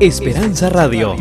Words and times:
Esperanza 0.00 0.70
Radio. 0.70 1.14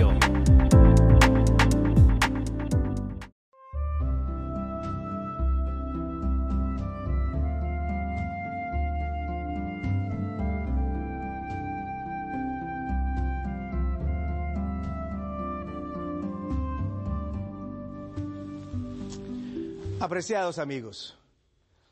Apreciados 20.00 20.57
amigos, 20.57 21.18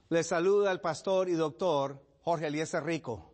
les 0.08 0.28
saluda 0.28 0.72
el 0.72 0.80
pastor 0.80 1.28
y 1.28 1.34
doctor 1.34 2.02
Jorge 2.22 2.48
Eliezer 2.48 2.86
Rico, 2.86 3.34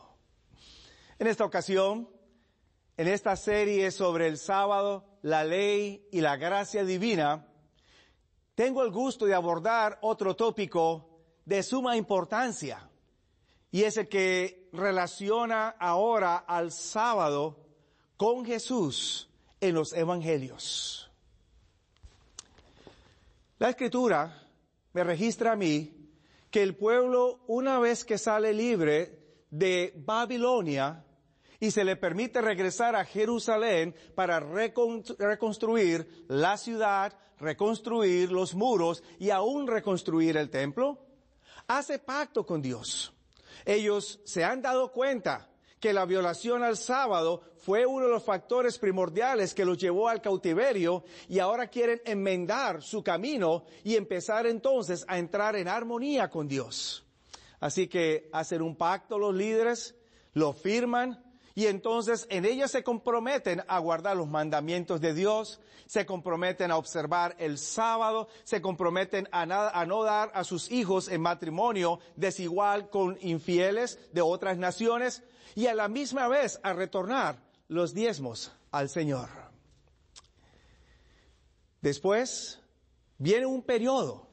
En 1.21 1.27
esta 1.27 1.45
ocasión, 1.45 2.09
en 2.97 3.07
esta 3.07 3.35
serie 3.35 3.91
sobre 3.91 4.25
el 4.25 4.39
sábado, 4.39 5.05
la 5.21 5.43
ley 5.43 6.07
y 6.11 6.19
la 6.19 6.35
gracia 6.35 6.83
divina, 6.83 7.45
tengo 8.55 8.81
el 8.81 8.89
gusto 8.89 9.27
de 9.27 9.35
abordar 9.35 9.99
otro 10.01 10.35
tópico 10.35 11.19
de 11.45 11.61
suma 11.61 11.95
importancia 11.95 12.89
y 13.69 13.83
es 13.83 13.97
el 13.97 14.09
que 14.09 14.67
relaciona 14.73 15.69
ahora 15.69 16.37
al 16.37 16.71
sábado 16.71 17.67
con 18.17 18.43
Jesús 18.43 19.29
en 19.59 19.75
los 19.75 19.93
evangelios. 19.93 21.11
La 23.59 23.69
escritura 23.69 24.47
me 24.93 25.03
registra 25.03 25.51
a 25.51 25.55
mí 25.55 26.09
que 26.49 26.63
el 26.63 26.75
pueblo, 26.75 27.43
una 27.45 27.77
vez 27.77 28.05
que 28.05 28.17
sale 28.17 28.55
libre 28.55 29.19
de 29.51 29.93
Babilonia 30.03 31.05
y 31.61 31.69
se 31.69 31.85
le 31.85 31.95
permite 31.95 32.41
regresar 32.41 32.95
a 32.95 33.05
Jerusalén 33.05 33.95
para 34.15 34.39
reconstruir 34.39 36.25
la 36.27 36.57
ciudad, 36.57 37.13
reconstruir 37.39 38.31
los 38.31 38.55
muros 38.55 39.03
y 39.19 39.29
aún 39.29 39.67
reconstruir 39.67 40.37
el 40.37 40.49
templo, 40.49 40.99
hace 41.67 41.99
pacto 41.99 42.47
con 42.47 42.63
Dios. 42.63 43.13
Ellos 43.63 44.19
se 44.25 44.43
han 44.43 44.63
dado 44.63 44.91
cuenta 44.91 45.49
que 45.79 45.93
la 45.93 46.05
violación 46.05 46.63
al 46.63 46.77
sábado 46.77 47.43
fue 47.57 47.85
uno 47.85 48.07
de 48.07 48.11
los 48.11 48.23
factores 48.23 48.79
primordiales 48.79 49.53
que 49.53 49.63
los 49.63 49.77
llevó 49.77 50.09
al 50.09 50.19
cautiverio 50.19 51.03
y 51.29 51.37
ahora 51.37 51.67
quieren 51.67 52.01
enmendar 52.05 52.81
su 52.81 53.03
camino 53.03 53.65
y 53.83 53.97
empezar 53.97 54.47
entonces 54.47 55.05
a 55.07 55.19
entrar 55.19 55.55
en 55.55 55.67
armonía 55.67 56.27
con 56.27 56.47
Dios. 56.47 57.05
Así 57.59 57.87
que 57.87 58.29
hacen 58.33 58.63
un 58.63 58.75
pacto 58.75 59.19
los 59.19 59.35
líderes, 59.35 59.93
lo 60.33 60.53
firman 60.53 61.30
y 61.53 61.65
entonces 61.67 62.27
en 62.29 62.45
ella 62.45 62.67
se 62.67 62.83
comprometen 62.83 63.63
a 63.67 63.79
guardar 63.79 64.17
los 64.17 64.27
mandamientos 64.27 65.01
de 65.01 65.13
Dios, 65.13 65.59
se 65.85 66.05
comprometen 66.05 66.71
a 66.71 66.77
observar 66.77 67.35
el 67.39 67.57
sábado, 67.57 68.27
se 68.43 68.61
comprometen 68.61 69.27
a, 69.31 69.41
a, 69.41 69.85
no 69.85 70.03
dar 70.03 70.31
a 70.33 70.43
sus 70.43 70.71
hijos 70.71 71.09
en 71.09 71.21
matrimonio 71.21 71.99
desigual 72.15 72.89
con 72.89 73.17
infieles 73.21 73.99
de 74.13 74.21
otras 74.21 74.57
naciones, 74.57 75.23
y 75.55 75.67
a 75.67 75.73
la 75.73 75.89
misma 75.89 76.27
vez 76.29 76.59
a 76.63 76.73
retornar 76.73 77.43
los 77.67 77.93
diezmos 77.93 78.53
al 78.71 78.87
Señor. 78.89 79.29
Después 81.81 82.61
viene 83.17 83.45
un 83.45 83.63
periodo 83.63 84.29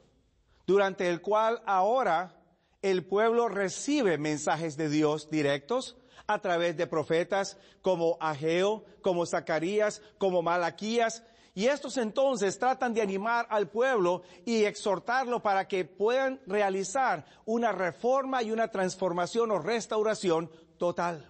durante 0.65 1.09
el 1.09 1.21
cual 1.21 1.61
ahora 1.65 2.35
el 2.81 3.05
pueblo 3.05 3.49
recibe 3.49 4.17
mensajes 4.17 4.77
de 4.77 4.89
Dios 4.89 5.29
directos 5.29 5.97
a 6.29 6.37
través 6.39 6.77
de 6.77 6.85
profetas 6.85 7.57
como 7.81 8.15
Ageo, 8.21 8.85
como 9.01 9.25
Zacarías, 9.25 9.99
como 10.19 10.43
Malaquías, 10.43 11.23
y 11.55 11.65
estos 11.65 11.97
entonces 11.97 12.59
tratan 12.59 12.93
de 12.93 13.01
animar 13.01 13.47
al 13.49 13.67
pueblo 13.67 14.21
y 14.45 14.63
exhortarlo 14.63 15.41
para 15.41 15.67
que 15.67 15.85
puedan 15.85 16.39
realizar 16.45 17.25
una 17.45 17.71
reforma 17.71 18.43
y 18.43 18.51
una 18.51 18.69
transformación 18.69 19.49
o 19.49 19.57
restauración 19.57 20.51
total. 20.77 21.27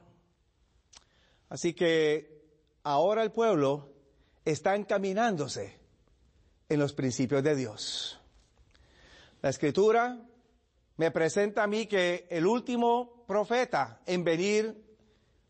Así 1.47 1.73
que 1.73 2.43
ahora 2.83 3.23
el 3.23 3.31
pueblo 3.31 3.93
está 4.43 4.75
encaminándose 4.75 5.79
en 6.67 6.77
los 6.77 6.91
principios 6.91 7.41
de 7.41 7.55
Dios. 7.55 8.19
La 9.41 9.49
escritura 9.49 10.19
me 10.97 11.11
presenta 11.11 11.63
a 11.63 11.67
mí 11.67 11.85
que 11.85 12.27
el 12.29 12.45
último 12.45 13.23
profeta 13.25 14.01
en 14.05 14.25
venir 14.25 14.88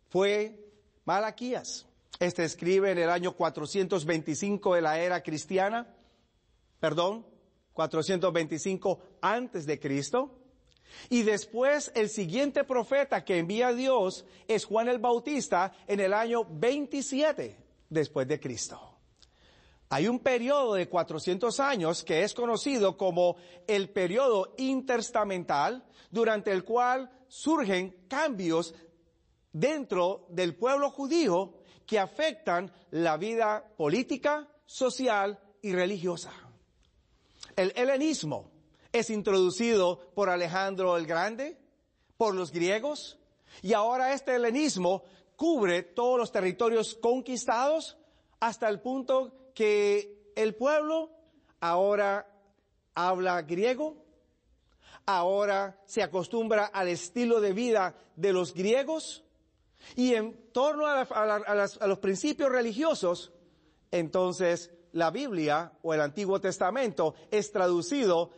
fue 0.10 0.60
Malaquías. 1.06 1.86
Este 2.20 2.44
escribe 2.44 2.92
en 2.92 2.98
el 2.98 3.10
año 3.10 3.34
425 3.34 4.76
de 4.76 4.82
la 4.82 5.00
era 5.00 5.24
cristiana, 5.24 5.88
perdón, 6.80 7.26
425 7.74 9.00
antes 9.22 9.66
de 9.66 9.80
Cristo. 9.80 10.36
Y 11.10 11.22
después 11.22 11.92
el 11.96 12.10
siguiente 12.10 12.64
profeta 12.64 13.24
que 13.24 13.38
envía 13.38 13.72
Dios 13.74 14.26
es 14.48 14.66
Juan 14.66 14.90
el 14.90 14.98
Bautista 14.98 15.72
en 15.88 16.00
el 16.00 16.14
año 16.14 16.46
27 16.50 17.56
después 17.90 18.28
de 18.28 18.40
Cristo. 18.40 18.90
Hay 19.90 20.08
un 20.08 20.20
periodo 20.20 20.76
de 20.76 20.88
400 20.88 21.60
años 21.60 22.04
que 22.04 22.24
es 22.24 22.34
conocido 22.34 22.98
como 22.98 23.38
el 23.66 23.90
periodo 23.90 24.54
interstamental, 24.58 25.84
durante 26.12 26.52
el 26.52 26.64
cual 26.64 27.10
surgen 27.28 27.96
cambios 28.08 28.76
dentro 29.52 30.26
del 30.30 30.56
pueblo 30.56 30.92
judío 30.92 31.54
que 31.86 32.00
afectan 32.00 32.72
la 32.92 33.18
vida 33.18 33.64
política, 33.76 34.48
social 34.66 35.40
y 35.62 35.74
religiosa. 35.74 36.32
El 37.56 37.74
helenismo, 37.76 38.52
es 38.92 39.10
introducido 39.10 40.12
por 40.16 40.30
Alejandro 40.30 40.98
el 40.98 41.06
Grande, 41.06 41.58
por 42.18 42.34
los 42.36 42.52
griegos, 42.52 43.20
y 43.62 43.74
ahora 43.74 44.14
este 44.14 44.36
helenismo 44.36 45.04
cubre 45.36 45.84
todos 45.84 46.18
los 46.18 46.32
territorios 46.32 46.96
conquistados 46.96 47.98
hasta 48.40 48.68
el 48.68 48.82
punto 48.82 49.52
que 49.54 50.32
el 50.36 50.56
pueblo 50.56 51.12
ahora 51.60 52.28
habla 52.94 53.42
griego, 53.44 54.06
ahora 55.06 55.80
se 55.86 56.04
acostumbra 56.04 56.66
al 56.66 56.88
estilo 56.88 57.42
de 57.42 57.54
vida 57.54 57.96
de 58.16 58.34
los 58.34 58.54
griegos, 58.54 59.24
y 59.96 60.14
en 60.14 60.52
torno 60.52 60.88
a, 60.88 61.02
a 61.02 61.88
los 61.88 62.00
principios 62.00 62.50
religiosos, 62.52 63.32
entonces 63.92 64.72
la 64.94 65.12
Biblia 65.12 65.72
o 65.82 65.94
el 65.94 66.02
Antiguo 66.02 66.40
Testamento 66.40 67.16
es 67.32 67.52
traducido 67.52 68.32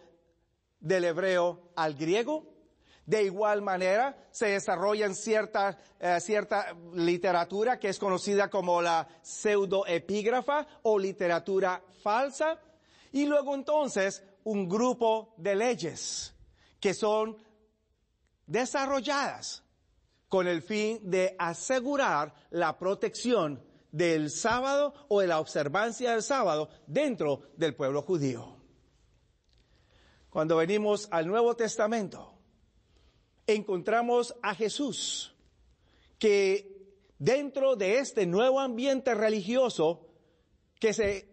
del 0.79 1.05
hebreo 1.05 1.71
al 1.75 1.95
griego. 1.95 2.47
De 3.05 3.23
igual 3.23 3.61
manera, 3.61 4.27
se 4.31 4.47
desarrolla 4.47 5.11
cierta, 5.13 5.77
eh, 5.99 6.19
cierta 6.21 6.75
literatura 6.93 7.79
que 7.79 7.89
es 7.89 7.99
conocida 7.99 8.49
como 8.49 8.81
la 8.81 9.07
pseudoepígrafa 9.21 10.67
o 10.83 10.99
literatura 10.99 11.81
falsa. 12.03 12.59
Y 13.11 13.25
luego 13.25 13.55
entonces 13.55 14.23
un 14.43 14.69
grupo 14.69 15.33
de 15.37 15.55
leyes 15.55 16.33
que 16.79 16.93
son 16.93 17.37
desarrolladas 18.45 19.63
con 20.31 20.47
el 20.47 20.61
fin 20.61 21.11
de 21.11 21.35
asegurar 21.37 22.33
la 22.51 22.79
protección 22.79 23.61
del 23.91 24.29
sábado 24.29 24.93
o 25.09 25.19
de 25.19 25.27
la 25.27 25.41
observancia 25.41 26.11
del 26.11 26.23
sábado 26.23 26.69
dentro 26.87 27.41
del 27.57 27.75
pueblo 27.75 28.01
judío. 28.01 28.55
Cuando 30.29 30.55
venimos 30.55 31.09
al 31.11 31.27
Nuevo 31.27 31.53
Testamento, 31.57 32.33
encontramos 33.45 34.33
a 34.41 34.55
Jesús, 34.55 35.35
que 36.17 36.95
dentro 37.19 37.75
de 37.75 37.99
este 37.99 38.25
nuevo 38.25 38.61
ambiente 38.61 39.13
religioso 39.13 40.07
que 40.79 40.93
se 40.93 41.27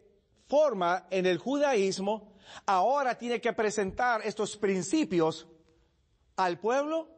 forma 0.48 1.06
en 1.10 1.26
el 1.26 1.38
judaísmo, 1.38 2.34
ahora 2.66 3.16
tiene 3.16 3.40
que 3.40 3.52
presentar 3.52 4.22
estos 4.24 4.56
principios 4.56 5.46
al 6.34 6.58
pueblo 6.58 7.17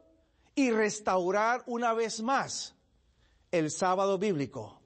y 0.55 0.71
restaurar 0.71 1.63
una 1.65 1.93
vez 1.93 2.21
más 2.21 2.75
el 3.51 3.71
sábado 3.71 4.17
bíblico 4.17 4.81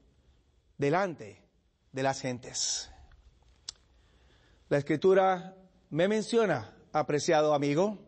delante 0.77 1.43
de 1.91 2.03
las 2.03 2.21
gentes. 2.21 2.91
La 4.69 4.77
escritura 4.77 5.55
me 5.89 6.07
menciona, 6.07 6.75
apreciado 6.91 7.53
amigo, 7.53 7.99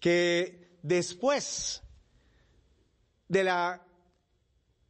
que 0.00 0.78
después 0.82 1.82
de 3.28 3.44
la 3.44 3.86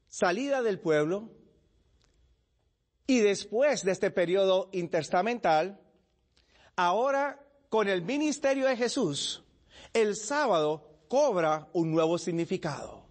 salida 0.08 0.62
del 0.62 0.80
pueblo 0.80 1.30
y 3.06 3.20
después 3.20 3.84
de 3.84 3.92
este 3.92 4.10
periodo 4.10 4.70
interstamental, 4.72 5.80
ahora 6.76 7.40
con 7.68 7.88
el 7.88 8.02
ministerio 8.02 8.66
de 8.66 8.76
Jesús, 8.76 9.44
el 9.92 10.16
sábado 10.16 10.93
cobra 11.14 11.68
un 11.74 11.92
nuevo 11.92 12.18
significado. 12.18 13.04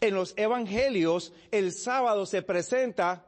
En 0.00 0.14
los 0.14 0.32
evangelios, 0.36 1.32
el 1.50 1.72
sábado 1.72 2.24
se 2.24 2.40
presenta, 2.42 3.26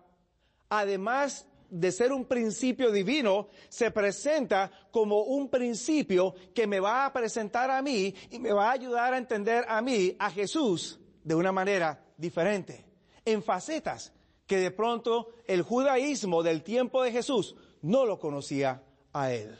además 0.68 1.48
de 1.68 1.90
ser 1.90 2.12
un 2.12 2.24
principio 2.24 2.92
divino, 2.92 3.48
se 3.68 3.90
presenta 3.90 4.70
como 4.92 5.24
un 5.24 5.48
principio 5.48 6.32
que 6.54 6.68
me 6.68 6.78
va 6.78 7.06
a 7.06 7.12
presentar 7.12 7.72
a 7.72 7.82
mí 7.82 8.14
y 8.30 8.38
me 8.38 8.52
va 8.52 8.68
a 8.68 8.74
ayudar 8.74 9.14
a 9.14 9.18
entender 9.18 9.64
a 9.66 9.82
mí, 9.82 10.14
a 10.20 10.30
Jesús, 10.30 11.00
de 11.24 11.34
una 11.34 11.50
manera 11.50 12.00
diferente, 12.16 12.84
en 13.24 13.42
facetas 13.42 14.12
que 14.46 14.58
de 14.58 14.70
pronto 14.70 15.30
el 15.44 15.62
judaísmo 15.62 16.44
del 16.44 16.62
tiempo 16.62 17.02
de 17.02 17.10
Jesús 17.10 17.56
no 17.82 18.06
lo 18.06 18.20
conocía 18.20 18.80
a 19.12 19.32
él. 19.32 19.58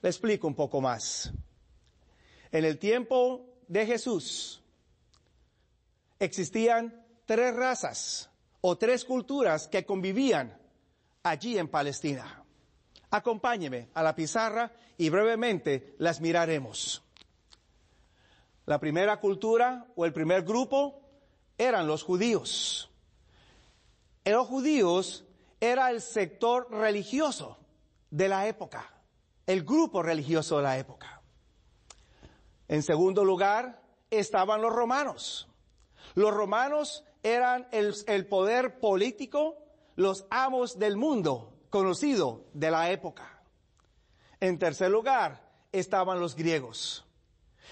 Le 0.00 0.08
explico 0.08 0.46
un 0.46 0.54
poco 0.54 0.80
más. 0.80 1.30
En 2.50 2.64
el 2.64 2.78
tiempo 2.78 3.46
de 3.66 3.86
Jesús 3.86 4.62
existían 6.18 7.04
tres 7.26 7.54
razas 7.54 8.30
o 8.60 8.76
tres 8.76 9.04
culturas 9.04 9.68
que 9.68 9.84
convivían 9.84 10.58
allí 11.22 11.58
en 11.58 11.68
Palestina. 11.68 12.42
Acompáñeme 13.10 13.88
a 13.94 14.02
la 14.02 14.14
pizarra 14.14 14.72
y 14.96 15.08
brevemente 15.08 15.94
las 15.98 16.20
miraremos. 16.20 17.02
La 18.66 18.78
primera 18.78 19.18
cultura 19.18 19.86
o 19.96 20.04
el 20.04 20.12
primer 20.12 20.42
grupo 20.42 21.00
eran 21.56 21.86
los 21.86 22.02
judíos. 22.02 22.90
Los 24.24 24.46
judíos 24.46 25.24
era 25.60 25.90
el 25.90 26.02
sector 26.02 26.70
religioso 26.70 27.58
de 28.10 28.28
la 28.28 28.46
época, 28.46 28.90
el 29.46 29.64
grupo 29.64 30.02
religioso 30.02 30.58
de 30.58 30.62
la 30.62 30.78
época. 30.78 31.17
En 32.68 32.82
segundo 32.82 33.24
lugar 33.24 33.82
estaban 34.10 34.60
los 34.60 34.72
romanos. 34.72 35.48
Los 36.14 36.32
romanos 36.32 37.04
eran 37.22 37.66
el, 37.72 38.26
poder 38.26 38.78
político 38.80 39.56
los 39.96 40.26
amos 40.30 40.78
del 40.78 40.96
mundo 40.96 41.54
conocido 41.70 42.44
de 42.52 42.70
la 42.70 42.90
época. 42.90 43.42
En 44.40 44.58
tercer 44.58 44.90
lugar 44.90 45.50
estaban 45.72 46.20
los 46.20 46.36
griegos. 46.36 47.04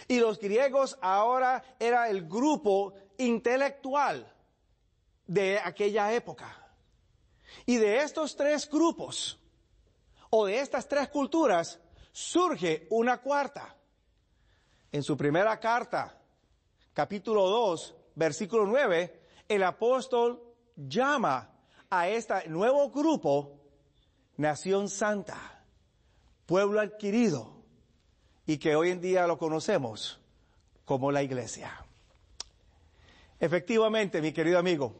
Y 0.08 0.18
los 0.18 0.38
griegos 0.38 0.98
ahora 1.00 1.62
era 1.78 2.08
el 2.08 2.28
grupo 2.28 2.94
intelectual 3.18 4.32
de 5.26 5.58
aquella 5.58 6.12
época. 6.12 6.66
Y 7.64 7.76
de 7.76 7.98
estos 8.02 8.36
tres 8.36 8.68
grupos, 8.68 9.38
o 10.30 10.46
de 10.46 10.60
estas 10.60 10.88
tres 10.88 11.08
culturas, 11.08 11.80
surge 12.12 12.86
una 12.90 13.18
cuarta. 13.18 13.75
En 14.96 15.02
su 15.02 15.14
primera 15.14 15.60
carta, 15.60 16.18
capítulo 16.94 17.50
2, 17.50 17.94
versículo 18.14 18.64
9, 18.64 19.20
el 19.46 19.62
apóstol 19.62 20.42
llama 20.74 21.50
a 21.90 22.08
este 22.08 22.48
nuevo 22.48 22.90
grupo 22.90 23.60
Nación 24.38 24.88
Santa, 24.88 25.62
pueblo 26.46 26.80
adquirido, 26.80 27.62
y 28.46 28.56
que 28.56 28.74
hoy 28.74 28.88
en 28.88 29.02
día 29.02 29.26
lo 29.26 29.36
conocemos 29.36 30.18
como 30.86 31.12
la 31.12 31.22
iglesia. 31.22 31.84
Efectivamente, 33.38 34.22
mi 34.22 34.32
querido 34.32 34.58
amigo, 34.58 34.96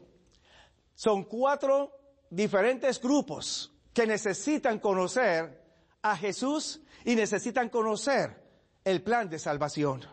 son 0.95 1.25
cuatro 1.25 1.91
diferentes 2.29 3.01
grupos 3.01 3.73
que 3.95 4.07
necesitan 4.07 4.79
conocer 4.79 5.65
a 6.03 6.15
Jesús 6.19 6.83
y 7.03 7.15
necesitan 7.15 7.71
conocer 7.71 8.46
el 8.87 9.03
plan 9.03 9.29
de 9.29 9.41
salvación. 9.41 10.07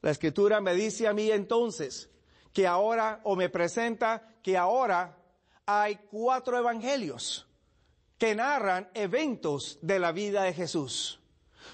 La 0.00 0.12
escritura 0.12 0.60
me 0.60 0.74
dice 0.74 1.08
a 1.08 1.12
mí 1.12 1.28
entonces 1.32 2.08
que 2.52 2.68
ahora, 2.68 3.20
o 3.24 3.34
me 3.34 3.48
presenta 3.48 4.36
que 4.44 4.56
ahora 4.56 5.18
hay 5.66 5.96
cuatro 6.08 6.56
evangelios 6.56 7.48
que 8.16 8.32
narran 8.36 8.88
eventos 8.94 9.80
de 9.82 9.98
la 9.98 10.12
vida 10.12 10.44
de 10.44 10.52
Jesús. 10.52 11.18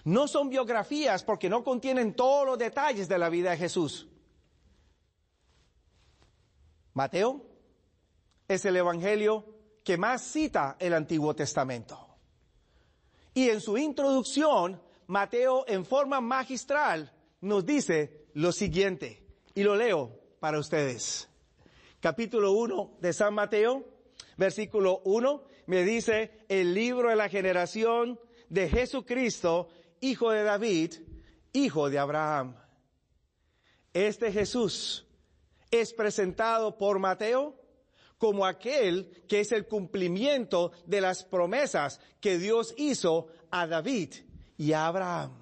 No 0.04 0.26
son 0.26 0.48
biografías 0.48 1.22
porque 1.22 1.50
no 1.50 1.62
contienen 1.62 2.14
todos 2.14 2.46
los 2.46 2.56
detalles 2.56 3.06
de 3.06 3.18
la 3.18 3.28
vida 3.28 3.50
de 3.50 3.58
Jesús. 3.58 4.08
Mateo 6.94 7.44
es 8.48 8.64
el 8.64 8.78
evangelio 8.78 9.44
que 9.84 9.98
más 9.98 10.22
cita 10.22 10.76
el 10.78 10.94
Antiguo 10.94 11.34
Testamento. 11.34 12.06
Y 13.34 13.50
en 13.50 13.60
su 13.60 13.76
introducción, 13.76 14.80
Mateo 15.10 15.64
en 15.66 15.84
forma 15.84 16.20
magistral 16.20 17.12
nos 17.40 17.66
dice 17.66 18.28
lo 18.34 18.52
siguiente, 18.52 19.26
y 19.56 19.64
lo 19.64 19.74
leo 19.74 20.16
para 20.38 20.60
ustedes 20.60 21.28
capítulo 21.98 22.52
1 22.52 22.98
de 23.00 23.12
San 23.12 23.34
Mateo, 23.34 23.84
versículo 24.36 25.02
1, 25.04 25.42
me 25.66 25.82
dice 25.82 26.44
el 26.48 26.74
libro 26.74 27.10
de 27.10 27.16
la 27.16 27.28
generación 27.28 28.20
de 28.48 28.68
Jesucristo, 28.68 29.68
hijo 30.00 30.30
de 30.30 30.44
David, 30.44 30.94
hijo 31.54 31.90
de 31.90 31.98
Abraham. 31.98 32.54
Este 33.92 34.30
Jesús 34.30 35.08
es 35.72 35.92
presentado 35.92 36.78
por 36.78 37.00
Mateo 37.00 37.56
como 38.16 38.46
aquel 38.46 39.24
que 39.28 39.40
es 39.40 39.50
el 39.50 39.66
cumplimiento 39.66 40.70
de 40.86 41.00
las 41.00 41.24
promesas 41.24 42.00
que 42.20 42.38
Dios 42.38 42.74
hizo 42.76 43.26
a 43.50 43.66
David 43.66 44.29
y 44.60 44.74
Abraham. 44.74 45.32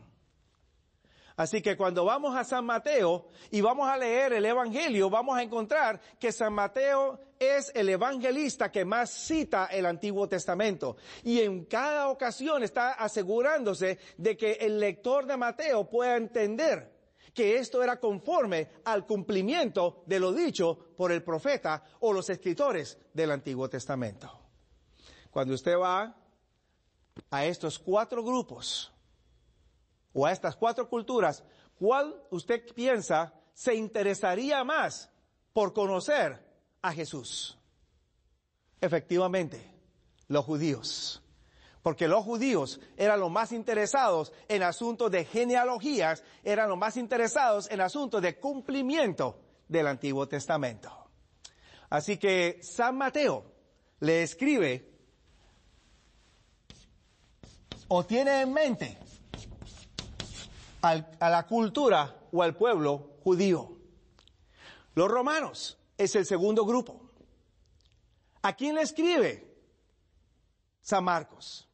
Así 1.34 1.60
que 1.60 1.76
cuando 1.76 2.04
vamos 2.04 2.36
a 2.36 2.44
San 2.44 2.64
Mateo 2.64 3.30
y 3.50 3.60
vamos 3.60 3.88
a 3.88 3.96
leer 3.96 4.32
el 4.32 4.46
Evangelio, 4.46 5.10
vamos 5.10 5.36
a 5.36 5.42
encontrar 5.42 6.00
que 6.20 6.30
San 6.30 6.52
Mateo 6.52 7.18
es 7.36 7.72
el 7.74 7.88
evangelista 7.88 8.70
que 8.70 8.84
más 8.84 9.10
cita 9.10 9.66
el 9.66 9.86
Antiguo 9.86 10.28
Testamento. 10.28 10.96
Y 11.24 11.40
en 11.40 11.64
cada 11.64 12.10
ocasión 12.10 12.62
está 12.62 12.92
asegurándose 12.92 13.98
de 14.16 14.36
que 14.36 14.52
el 14.52 14.78
lector 14.78 15.26
de 15.26 15.36
Mateo 15.36 15.88
pueda 15.88 16.16
entender 16.16 16.92
que 17.34 17.56
esto 17.56 17.82
era 17.82 17.98
conforme 17.98 18.68
al 18.84 19.04
cumplimiento 19.04 20.04
de 20.06 20.20
lo 20.20 20.32
dicho 20.32 20.78
por 20.96 21.10
el 21.10 21.24
profeta 21.24 21.82
o 22.00 22.12
los 22.12 22.30
escritores 22.30 22.98
del 23.12 23.32
Antiguo 23.32 23.68
Testamento. 23.68 24.30
Cuando 25.30 25.54
usted 25.54 25.76
va 25.76 26.14
a 27.30 27.44
estos 27.44 27.80
cuatro 27.80 28.22
grupos, 28.22 28.92
o 30.18 30.26
a 30.26 30.32
estas 30.32 30.56
cuatro 30.56 30.88
culturas, 30.88 31.44
¿cuál 31.78 32.20
usted 32.30 32.60
piensa 32.74 33.32
se 33.54 33.76
interesaría 33.76 34.64
más 34.64 35.10
por 35.52 35.72
conocer 35.72 36.44
a 36.82 36.92
Jesús? 36.92 37.56
Efectivamente, 38.80 39.64
los 40.26 40.44
judíos. 40.44 41.22
Porque 41.82 42.08
los 42.08 42.24
judíos 42.24 42.80
eran 42.96 43.20
los 43.20 43.30
más 43.30 43.52
interesados 43.52 44.32
en 44.48 44.64
asuntos 44.64 45.08
de 45.12 45.24
genealogías, 45.24 46.24
eran 46.42 46.68
los 46.68 46.78
más 46.78 46.96
interesados 46.96 47.70
en 47.70 47.80
asuntos 47.80 48.20
de 48.20 48.40
cumplimiento 48.40 49.38
del 49.68 49.86
Antiguo 49.86 50.26
Testamento. 50.26 50.92
Así 51.90 52.16
que 52.16 52.58
San 52.62 52.96
Mateo 52.96 53.44
le 54.00 54.24
escribe 54.24 54.90
o 57.86 58.04
tiene 58.04 58.42
en 58.42 58.52
mente 58.52 58.98
a 60.82 61.30
la 61.30 61.46
cultura 61.46 62.28
o 62.32 62.42
al 62.42 62.56
pueblo 62.56 63.16
judío. 63.22 63.76
Los 64.94 65.08
romanos 65.08 65.78
es 65.96 66.14
el 66.16 66.26
segundo 66.26 66.64
grupo. 66.64 67.00
¿A 68.42 68.54
quién 68.54 68.74
le 68.74 68.82
escribe? 68.82 69.48
San 70.80 71.04
Marcos. 71.04 71.68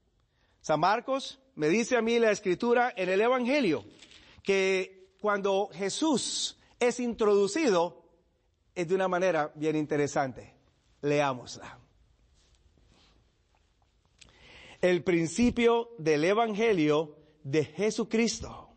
San 0.61 0.81
Marcos 0.81 1.39
me 1.55 1.69
dice 1.69 1.97
a 1.97 2.03
mí 2.03 2.19
la 2.19 2.31
escritura 2.31 2.93
en 2.97 3.09
el 3.09 3.21
Evangelio 3.21 3.85
que 4.43 5.15
cuando 5.21 5.69
Jesús 5.73 6.59
es 6.81 7.01
introducido 7.01 8.03
es 8.75 8.89
de 8.89 8.95
una 8.95 9.09
manera 9.09 9.53
bien 9.55 9.77
interesante. 9.77 10.55
Leámosla. 11.03 11.79
El 14.81 15.03
principio 15.03 15.91
del 15.99 16.25
Evangelio 16.25 17.17
de 17.43 17.65
Jesucristo 17.65 18.74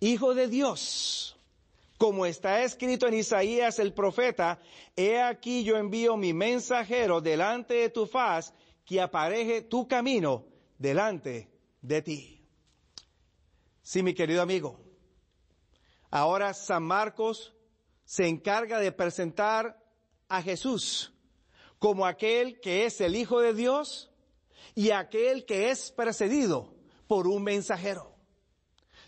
Hijo 0.00 0.34
de 0.34 0.48
Dios, 0.48 1.36
como 1.98 2.26
está 2.26 2.62
escrito 2.62 3.06
en 3.06 3.14
Isaías 3.14 3.78
el 3.78 3.92
profeta, 3.92 4.60
he 4.96 5.20
aquí 5.20 5.64
yo 5.64 5.76
envío 5.76 6.16
mi 6.16 6.32
mensajero 6.32 7.20
delante 7.20 7.74
de 7.74 7.90
tu 7.90 8.06
faz, 8.06 8.52
que 8.84 9.00
apareje 9.00 9.62
tu 9.62 9.88
camino 9.88 10.44
delante 10.78 11.48
de 11.80 12.02
ti. 12.02 12.40
Sí, 13.82 14.02
mi 14.02 14.14
querido 14.14 14.42
amigo. 14.42 14.78
Ahora 16.10 16.54
San 16.54 16.82
Marcos 16.82 17.54
se 18.04 18.26
encarga 18.26 18.78
de 18.78 18.92
presentar 18.92 19.82
a 20.28 20.42
Jesús 20.42 21.12
como 21.78 22.06
aquel 22.06 22.60
que 22.60 22.86
es 22.86 23.00
el 23.00 23.16
Hijo 23.16 23.40
de 23.40 23.52
Dios 23.52 24.10
y 24.74 24.90
aquel 24.90 25.44
que 25.44 25.70
es 25.70 25.90
precedido 25.92 26.74
por 27.06 27.26
un 27.26 27.42
mensajero. 27.42 28.13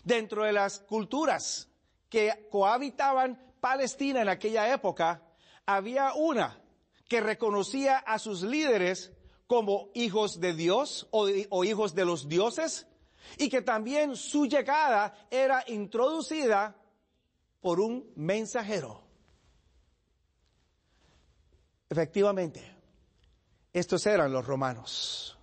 Dentro 0.07 0.45
de 0.45 0.53
las 0.53 0.79
culturas 0.79 1.67
que 2.09 2.47
cohabitaban 2.49 3.37
Palestina 3.59 4.21
en 4.21 4.29
aquella 4.29 4.73
época, 4.73 5.21
había 5.65 6.13
una 6.13 6.63
que 7.09 7.19
reconocía 7.19 7.97
a 7.97 8.17
sus 8.17 8.41
líderes 8.41 9.11
como 9.47 9.89
hijos 9.95 10.39
de 10.39 10.53
Dios 10.53 11.09
o, 11.11 11.65
hijos 11.65 11.93
de 11.93 12.05
los 12.05 12.29
dioses 12.29 12.87
y 13.37 13.49
que 13.49 13.61
también 13.61 14.15
su 14.15 14.45
llegada 14.45 15.27
era 15.29 15.65
introducida 15.67 16.73
por 17.59 17.81
un 17.81 18.09
mensajero. 18.15 19.03
Efectivamente, 21.89 22.63
estos 23.73 24.05
eran 24.05 24.31
los 24.31 24.47
romanos. 24.47 25.36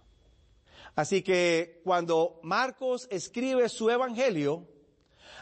Así 0.94 1.22
que 1.22 1.80
cuando 1.84 2.40
Marcos 2.42 3.08
escribe 3.10 3.68
su 3.68 3.90
evangelio, 3.90 4.68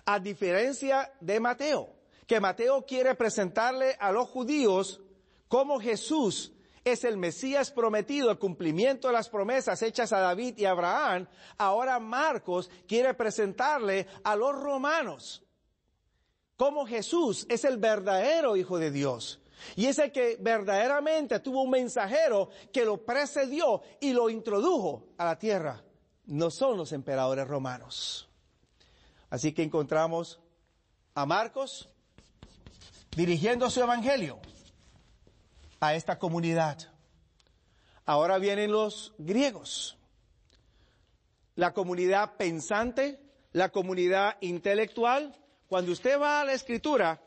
a 0.04 0.18
diferencia 0.18 1.12
de 1.20 1.40
Mateo, 1.40 1.94
que 2.26 2.40
Mateo 2.40 2.84
quiere 2.86 3.14
presentarle 3.14 3.96
a 4.00 4.10
los 4.12 4.28
judíos 4.28 5.00
como 5.48 5.78
Jesús 5.78 6.52
es 6.84 7.04
el 7.04 7.16
Mesías 7.16 7.70
prometido, 7.70 8.30
el 8.30 8.38
cumplimiento 8.38 9.08
de 9.08 9.14
las 9.14 9.28
promesas 9.28 9.82
hechas 9.82 10.12
a 10.12 10.18
David 10.18 10.58
y 10.58 10.64
Abraham, 10.64 11.28
ahora 11.58 12.00
Marcos 12.00 12.70
quiere 12.88 13.14
presentarle 13.14 14.06
a 14.24 14.34
los 14.34 14.54
romanos 14.60 15.42
como 16.56 16.86
Jesús 16.86 17.44
es 17.48 17.64
el 17.64 17.76
verdadero 17.78 18.56
Hijo 18.56 18.78
de 18.78 18.90
Dios. 18.90 19.41
Y 19.76 19.86
es 19.86 19.98
el 19.98 20.12
que 20.12 20.36
verdaderamente 20.40 21.40
tuvo 21.40 21.62
un 21.62 21.70
mensajero 21.70 22.50
que 22.72 22.84
lo 22.84 23.04
precedió 23.04 23.82
y 24.00 24.12
lo 24.12 24.30
introdujo 24.30 25.08
a 25.18 25.24
la 25.24 25.38
tierra. 25.38 25.82
No 26.26 26.50
son 26.50 26.76
los 26.76 26.92
emperadores 26.92 27.46
romanos. 27.46 28.28
Así 29.30 29.52
que 29.52 29.62
encontramos 29.62 30.40
a 31.14 31.26
Marcos 31.26 31.88
dirigiendo 33.16 33.70
su 33.70 33.80
evangelio 33.80 34.38
a 35.80 35.94
esta 35.94 36.18
comunidad. 36.18 36.78
Ahora 38.04 38.38
vienen 38.38 38.72
los 38.72 39.14
griegos, 39.18 39.96
la 41.54 41.72
comunidad 41.72 42.36
pensante, 42.36 43.20
la 43.52 43.70
comunidad 43.70 44.36
intelectual. 44.40 45.36
Cuando 45.68 45.92
usted 45.92 46.20
va 46.20 46.40
a 46.40 46.44
la 46.44 46.52
escritura, 46.52 47.20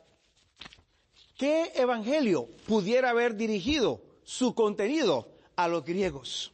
¿qué 1.38 1.72
evangelio 1.76 2.48
pudiera 2.68 3.10
haber 3.10 3.36
dirigido 3.36 4.02
su 4.24 4.56
contenido 4.56 5.30
a 5.56 5.68
los 5.68 5.84
griegos? 5.84 6.54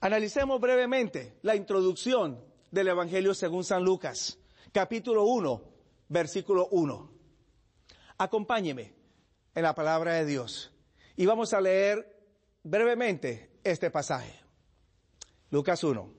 Analicemos 0.00 0.60
brevemente 0.60 1.38
la 1.42 1.56
introducción 1.56 2.42
del 2.70 2.88
Evangelio 2.88 3.34
según 3.34 3.64
San 3.64 3.82
Lucas, 3.82 4.38
capítulo 4.72 5.24
1, 5.24 5.62
versículo 6.08 6.68
1. 6.70 7.10
Acompáñeme 8.18 8.94
en 9.54 9.62
la 9.62 9.74
palabra 9.74 10.14
de 10.14 10.26
Dios 10.26 10.70
y 11.16 11.26
vamos 11.26 11.52
a 11.52 11.60
leer 11.60 12.16
brevemente 12.62 13.50
este 13.64 13.90
pasaje. 13.90 14.32
Lucas 15.50 15.82
1. 15.82 16.12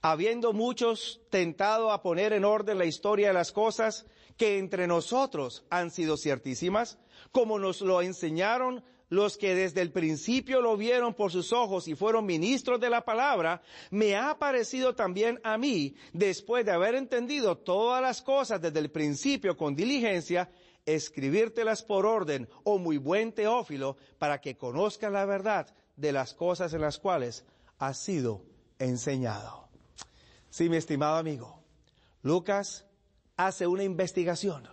Habiendo 0.00 0.52
muchos 0.52 1.20
tentado 1.30 1.92
a 1.92 2.02
poner 2.02 2.32
en 2.32 2.44
orden 2.44 2.78
la 2.78 2.86
historia 2.86 3.28
de 3.28 3.34
las 3.34 3.52
cosas 3.52 4.06
que 4.42 4.58
entre 4.58 4.88
nosotros 4.88 5.64
han 5.70 5.92
sido 5.92 6.16
ciertísimas, 6.16 6.98
como 7.30 7.60
nos 7.60 7.80
lo 7.80 8.02
enseñaron 8.02 8.82
los 9.08 9.36
que 9.36 9.54
desde 9.54 9.82
el 9.82 9.92
principio 9.92 10.60
lo 10.60 10.76
vieron 10.76 11.14
por 11.14 11.30
sus 11.30 11.52
ojos 11.52 11.86
y 11.86 11.94
fueron 11.94 12.26
ministros 12.26 12.80
de 12.80 12.90
la 12.90 13.04
palabra, 13.04 13.62
me 13.92 14.16
ha 14.16 14.36
parecido 14.40 14.96
también 14.96 15.38
a 15.44 15.58
mí, 15.58 15.94
después 16.12 16.66
de 16.66 16.72
haber 16.72 16.96
entendido 16.96 17.56
todas 17.56 18.02
las 18.02 18.20
cosas 18.20 18.60
desde 18.60 18.80
el 18.80 18.90
principio 18.90 19.56
con 19.56 19.76
diligencia, 19.76 20.50
escribírtelas 20.86 21.84
por 21.84 22.04
orden, 22.04 22.48
oh 22.64 22.78
muy 22.78 22.96
buen 22.96 23.30
Teófilo, 23.30 23.96
para 24.18 24.40
que 24.40 24.56
conozcas 24.56 25.12
la 25.12 25.24
verdad 25.24 25.72
de 25.94 26.10
las 26.10 26.34
cosas 26.34 26.74
en 26.74 26.80
las 26.80 26.98
cuales 26.98 27.44
has 27.78 27.96
sido 28.02 28.42
enseñado. 28.80 29.68
Sí, 30.50 30.68
mi 30.68 30.78
estimado 30.78 31.16
amigo, 31.18 31.62
Lucas 32.24 32.86
hace 33.46 33.66
una 33.66 33.84
investigación 33.84 34.68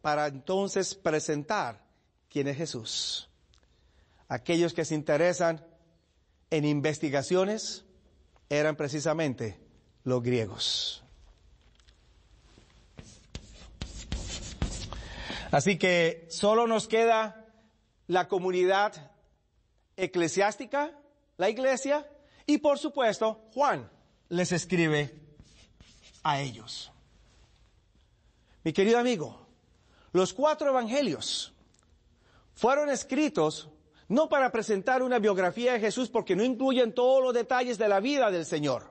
para 0.00 0.26
entonces 0.26 0.94
presentar 0.94 1.84
quién 2.28 2.48
es 2.48 2.56
Jesús. 2.56 3.28
Aquellos 4.28 4.74
que 4.74 4.84
se 4.84 4.94
interesan 4.94 5.64
en 6.50 6.64
investigaciones 6.64 7.84
eran 8.48 8.76
precisamente 8.76 9.58
los 10.04 10.22
griegos. 10.22 11.02
Así 15.50 15.78
que 15.78 16.26
solo 16.30 16.66
nos 16.66 16.88
queda 16.88 17.46
la 18.06 18.28
comunidad 18.28 19.12
eclesiástica, 19.96 20.92
la 21.38 21.48
iglesia, 21.48 22.06
y 22.46 22.58
por 22.58 22.78
supuesto 22.78 23.48
Juan 23.54 23.90
les 24.28 24.52
escribe 24.52 25.14
a 26.22 26.40
ellos. 26.40 26.92
Mi 28.68 28.74
querido 28.74 28.98
amigo, 28.98 29.46
los 30.12 30.34
cuatro 30.34 30.68
evangelios 30.68 31.54
fueron 32.52 32.90
escritos 32.90 33.70
no 34.08 34.28
para 34.28 34.52
presentar 34.52 35.02
una 35.02 35.18
biografía 35.18 35.72
de 35.72 35.80
Jesús 35.80 36.10
porque 36.10 36.36
no 36.36 36.44
incluyen 36.44 36.92
todos 36.92 37.22
los 37.22 37.32
detalles 37.32 37.78
de 37.78 37.88
la 37.88 37.98
vida 37.98 38.30
del 38.30 38.44
Señor. 38.44 38.90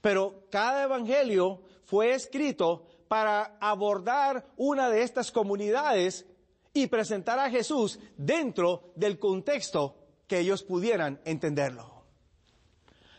Pero 0.00 0.44
cada 0.48 0.84
evangelio 0.84 1.60
fue 1.86 2.14
escrito 2.14 2.86
para 3.08 3.56
abordar 3.58 4.46
una 4.56 4.90
de 4.90 5.02
estas 5.02 5.32
comunidades 5.32 6.24
y 6.72 6.86
presentar 6.86 7.40
a 7.40 7.50
Jesús 7.50 7.98
dentro 8.16 8.92
del 8.94 9.18
contexto 9.18 9.96
que 10.28 10.38
ellos 10.38 10.62
pudieran 10.62 11.20
entenderlo. 11.24 12.04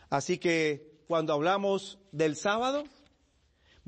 Así 0.08 0.38
que 0.38 1.02
cuando 1.06 1.34
hablamos 1.34 1.98
del 2.12 2.34
sábado, 2.34 2.84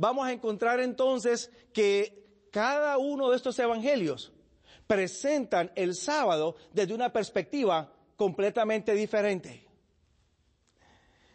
vamos 0.01 0.27
a 0.27 0.33
encontrar 0.33 0.81
entonces 0.81 1.53
que 1.75 2.47
cada 2.51 2.97
uno 2.97 3.29
de 3.29 3.37
estos 3.37 3.59
evangelios 3.59 4.33
presentan 4.87 5.71
el 5.77 5.95
sábado 5.95 6.57
desde 6.73 6.95
una 6.95 7.13
perspectiva 7.13 7.93
completamente 8.17 8.95
diferente. 8.95 9.69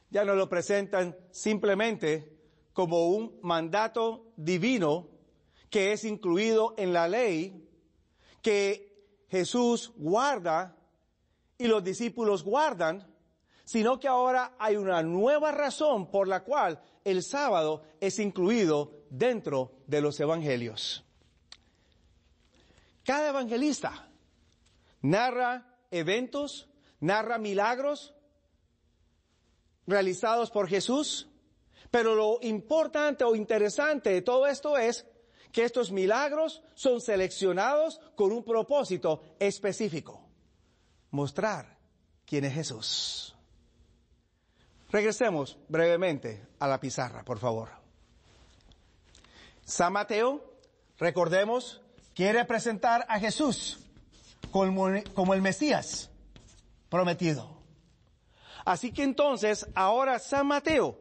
Ya 0.10 0.26
no 0.26 0.34
lo 0.34 0.50
presentan 0.50 1.16
simplemente 1.30 2.40
como 2.74 3.10
un 3.10 3.38
mandato 3.44 4.34
divino 4.36 5.10
que 5.70 5.92
es 5.92 6.04
incluido 6.04 6.74
en 6.78 6.92
la 6.92 7.08
ley, 7.08 7.70
que 8.42 9.24
Jesús 9.30 9.94
guarda 9.96 10.76
y 11.60 11.68
los 11.68 11.84
discípulos 11.84 12.44
guardan, 12.44 13.15
sino 13.66 14.00
que 14.00 14.08
ahora 14.08 14.54
hay 14.58 14.78
una 14.78 15.04
nueva 15.04 15.52
razón 15.52 16.10
por 16.10 16.28
la 16.28 16.44
cual 16.44 16.80
el 17.04 17.24
sábado 17.24 17.84
es 18.00 18.20
incluido 18.20 19.04
dentro 19.10 19.74
de 19.88 20.02
los 20.02 20.20
evangelios. 20.20 21.04
Cada 23.04 23.30
evangelista 23.30 24.08
narra 25.02 25.78
eventos, 25.92 26.70
narra 27.00 27.38
milagros 27.38 28.14
realizados 29.88 30.50
por 30.50 30.68
Jesús, 30.68 31.28
pero 31.92 32.16
lo 32.16 32.40
importante 32.42 33.24
o 33.24 33.36
interesante 33.36 34.12
de 34.12 34.22
todo 34.22 34.48
esto 34.48 34.78
es 34.78 35.06
que 35.52 35.64
estos 35.64 35.92
milagros 35.92 36.62
son 36.74 37.00
seleccionados 37.00 38.02
con 38.16 38.32
un 38.32 38.44
propósito 38.44 39.22
específico, 39.40 40.28
mostrar 41.12 41.78
quién 42.26 42.46
es 42.46 42.54
Jesús. 42.54 43.35
Regresemos 44.96 45.58
brevemente 45.68 46.42
a 46.58 46.70
la 46.70 46.80
pizarra, 46.80 47.26
por 47.26 47.38
favor. 47.38 47.68
San 49.66 49.92
Mateo, 49.92 50.42
recordemos, 50.98 51.82
quiere 52.14 52.46
presentar 52.46 53.06
a 53.10 53.20
Jesús 53.20 53.78
como, 54.52 54.88
el 54.88 55.42
Mesías 55.42 56.10
prometido. 56.88 57.62
Así 58.64 58.94
que 58.94 59.04
entonces, 59.04 59.68
ahora 59.76 60.18
San 60.18 60.48
Mateo 60.48 60.98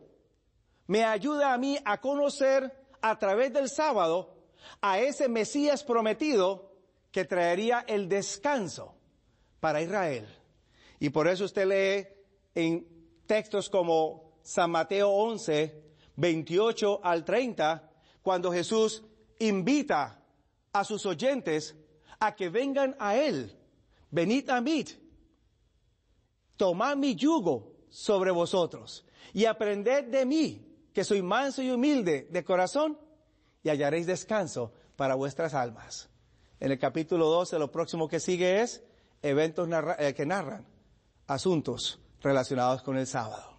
me 0.88 1.04
ayuda 1.04 1.54
a 1.54 1.58
mí 1.58 1.78
a 1.84 2.00
conocer 2.00 2.76
a 3.00 3.16
través 3.20 3.52
del 3.52 3.68
sábado 3.68 4.34
a 4.80 4.98
ese 4.98 5.28
Mesías 5.28 5.84
prometido 5.84 6.72
que 7.12 7.24
traería 7.24 7.84
el 7.86 8.08
descanso 8.08 8.96
para 9.60 9.82
Israel. 9.82 10.26
Y 10.98 11.10
por 11.10 11.28
eso 11.28 11.44
usted 11.44 11.68
lee 11.68 12.08
en 12.56 12.93
textos 13.26 13.68
como 13.68 14.38
San 14.42 14.70
Mateo 14.70 15.10
11, 15.10 15.82
28 16.16 17.00
al 17.02 17.24
30, 17.24 17.90
cuando 18.22 18.52
Jesús 18.52 19.02
invita 19.38 20.20
a 20.72 20.84
sus 20.84 21.06
oyentes 21.06 21.76
a 22.20 22.34
que 22.34 22.48
vengan 22.48 22.96
a 22.98 23.16
Él. 23.16 23.56
Venid 24.10 24.48
a 24.50 24.60
mí. 24.60 24.84
Tomad 26.56 26.96
mi 26.96 27.16
yugo 27.16 27.72
sobre 27.88 28.30
vosotros 28.30 29.04
y 29.32 29.44
aprended 29.46 30.04
de 30.04 30.24
mí, 30.24 30.66
que 30.92 31.04
soy 31.04 31.22
manso 31.22 31.62
y 31.62 31.70
humilde 31.70 32.28
de 32.30 32.44
corazón, 32.44 32.98
y 33.62 33.70
hallaréis 33.70 34.06
descanso 34.06 34.72
para 34.96 35.14
vuestras 35.14 35.54
almas. 35.54 36.08
En 36.60 36.70
el 36.70 36.78
capítulo 36.78 37.26
12, 37.26 37.58
lo 37.58 37.72
próximo 37.72 38.08
que 38.08 38.20
sigue 38.20 38.60
es 38.60 38.84
eventos 39.22 39.68
eh, 39.98 40.14
que 40.14 40.26
narran 40.26 40.66
asuntos 41.26 41.98
relacionados 42.24 42.82
con 42.82 42.96
el 42.96 43.06
sábado. 43.06 43.58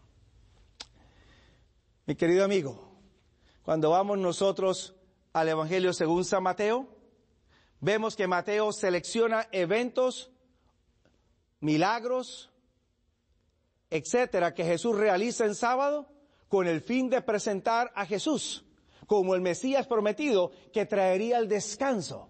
Mi 2.07 2.15
querido 2.15 2.43
amigo, 2.43 2.91
cuando 3.63 3.91
vamos 3.91 4.17
nosotros 4.17 4.95
al 5.34 5.50
Evangelio 5.50 5.93
según 5.93 6.25
San 6.25 6.43
Mateo, 6.43 6.88
vemos 7.79 8.15
que 8.15 8.27
Mateo 8.27 8.72
selecciona 8.74 9.48
eventos, 9.51 10.31
milagros, 11.60 12.51
etcétera, 13.89 14.53
que 14.53 14.65
Jesús 14.65 14.98
realiza 14.98 15.45
en 15.45 15.55
sábado 15.55 16.07
con 16.50 16.67
el 16.67 16.81
fin 16.81 17.10
de 17.10 17.22
presentar 17.22 17.91
a 17.95 18.05
Jesús 18.05 18.65
como 19.07 19.36
el 19.36 19.41
Mesías 19.41 19.86
prometido 19.86 20.51
que 20.74 20.86
traería 20.86 21.38
el 21.38 21.48
descanso 21.48 22.29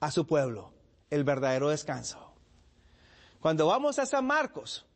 a 0.00 0.10
su 0.10 0.26
pueblo, 0.26 0.72
el 1.10 1.22
verdadero 1.22 1.68
descanso. 1.68 2.34
Cuando 3.40 3.66
vamos 3.68 4.00
a 4.00 4.06
San 4.06 4.26
Marcos, 4.26 4.87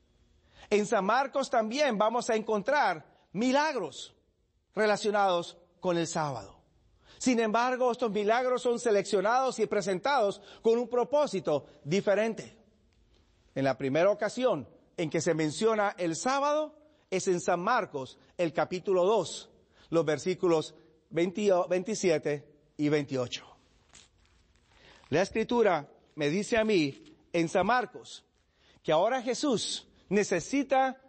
en 0.72 0.86
San 0.86 1.04
Marcos 1.04 1.50
también 1.50 1.98
vamos 1.98 2.30
a 2.30 2.34
encontrar 2.34 3.04
milagros 3.32 4.14
relacionados 4.74 5.58
con 5.80 5.98
el 5.98 6.06
sábado. 6.06 6.58
Sin 7.18 7.40
embargo, 7.40 7.92
estos 7.92 8.10
milagros 8.10 8.62
son 8.62 8.80
seleccionados 8.80 9.58
y 9.58 9.66
presentados 9.66 10.40
con 10.62 10.78
un 10.78 10.88
propósito 10.88 11.66
diferente. 11.84 12.56
En 13.54 13.64
la 13.64 13.76
primera 13.76 14.10
ocasión 14.10 14.66
en 14.96 15.10
que 15.10 15.20
se 15.20 15.34
menciona 15.34 15.94
el 15.98 16.16
sábado 16.16 16.74
es 17.10 17.28
en 17.28 17.42
San 17.42 17.60
Marcos, 17.60 18.18
el 18.38 18.54
capítulo 18.54 19.04
2, 19.04 19.50
los 19.90 20.04
versículos 20.06 20.74
27 21.10 22.48
y 22.78 22.88
28. 22.88 23.46
La 25.10 25.20
escritura 25.20 25.86
me 26.14 26.30
dice 26.30 26.56
a 26.56 26.64
mí 26.64 27.14
en 27.30 27.50
San 27.50 27.66
Marcos 27.66 28.24
que 28.82 28.90
ahora 28.90 29.20
Jesús 29.20 29.86
necesita 30.12 31.00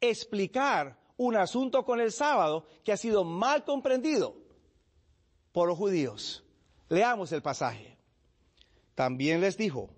explicar 0.00 0.98
un 1.18 1.36
asunto 1.36 1.84
con 1.84 2.00
el 2.00 2.10
sábado 2.10 2.66
que 2.84 2.92
ha 2.92 2.96
sido 2.96 3.22
mal 3.22 3.64
comprendido 3.64 4.34
por 5.52 5.68
los 5.68 5.76
judíos. 5.76 6.42
Leamos 6.88 7.32
el 7.32 7.42
pasaje. 7.42 7.98
También 8.94 9.42
les 9.42 9.58
dijo, 9.58 9.90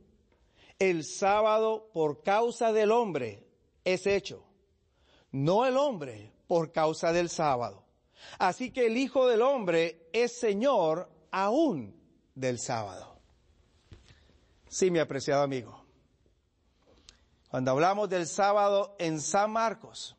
el 0.79 1.05
sábado 1.05 1.89
por 1.93 2.23
causa 2.23 2.73
del 2.73 2.91
hombre 2.91 3.47
es 3.85 4.07
hecho, 4.07 4.45
no 5.31 5.65
el 5.65 5.77
hombre 5.77 6.33
por 6.49 6.73
causa 6.73 7.13
del 7.13 7.29
sábado. 7.29 7.85
Así 8.41 8.73
que 8.73 8.87
el 8.87 8.97
Hijo 8.97 9.29
del 9.29 9.43
Hombre 9.43 10.09
es 10.13 10.41
Señor 10.41 11.09
aún 11.31 11.95
del 12.35 12.59
sábado. 12.59 13.17
Sí, 14.69 14.91
mi 14.91 14.99
apreciado 14.99 15.45
amigo. 15.45 15.78
Cuando 17.49 17.71
hablamos 17.71 18.11
del 18.11 18.27
sábado 18.27 18.95
en 18.99 19.23
San 19.23 19.51
Marcos, 19.51 20.15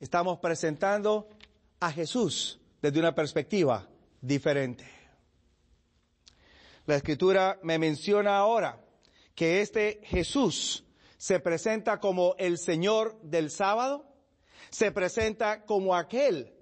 estamos 0.00 0.40
presentando 0.40 1.28
a 1.78 1.92
Jesús 1.92 2.58
desde 2.82 2.98
una 2.98 3.14
perspectiva 3.14 3.86
diferente. 4.20 4.84
La 6.84 6.96
escritura 6.96 7.60
me 7.62 7.78
menciona 7.78 8.38
ahora 8.38 8.80
que 9.36 9.60
este 9.60 10.00
Jesús 10.02 10.84
se 11.16 11.38
presenta 11.38 12.00
como 12.00 12.34
el 12.38 12.58
Señor 12.58 13.20
del 13.22 13.48
sábado, 13.48 14.04
se 14.70 14.90
presenta 14.90 15.64
como 15.64 15.94
aquel 15.94 16.52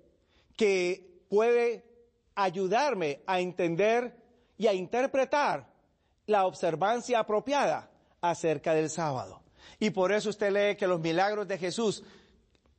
que 0.58 1.24
puede 1.30 1.86
ayudarme 2.34 3.22
a 3.26 3.40
entender 3.40 4.14
y 4.58 4.66
a 4.66 4.74
interpretar 4.74 5.72
la 6.26 6.44
observancia 6.44 7.20
apropiada 7.20 7.90
acerca 8.20 8.74
del 8.74 8.90
sábado. 8.90 9.43
Y 9.78 9.90
por 9.90 10.12
eso 10.12 10.30
usted 10.30 10.52
lee 10.52 10.76
que 10.76 10.86
los 10.86 11.00
milagros 11.00 11.48
de 11.48 11.58
Jesús 11.58 12.02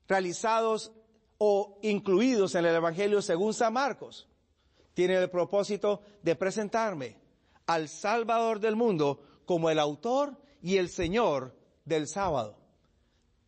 realizados 0.08 0.92
o 1.38 1.78
incluidos 1.82 2.56
en 2.56 2.66
el 2.66 2.76
Evangelio 2.76 3.22
según 3.22 3.54
San 3.54 3.74
Marcos 3.74 4.28
tienen 4.94 5.18
el 5.18 5.30
propósito 5.30 6.02
de 6.24 6.36
presentarme 6.36 7.18
al 7.68 7.90
Salvador 7.90 8.60
del 8.60 8.76
mundo 8.76 9.22
como 9.46 9.70
el 9.70 9.80
autor 9.80 10.38
y 10.62 10.78
el 10.78 10.90
Señor 10.90 11.56
del 11.84 12.08
sábado. 12.08 12.58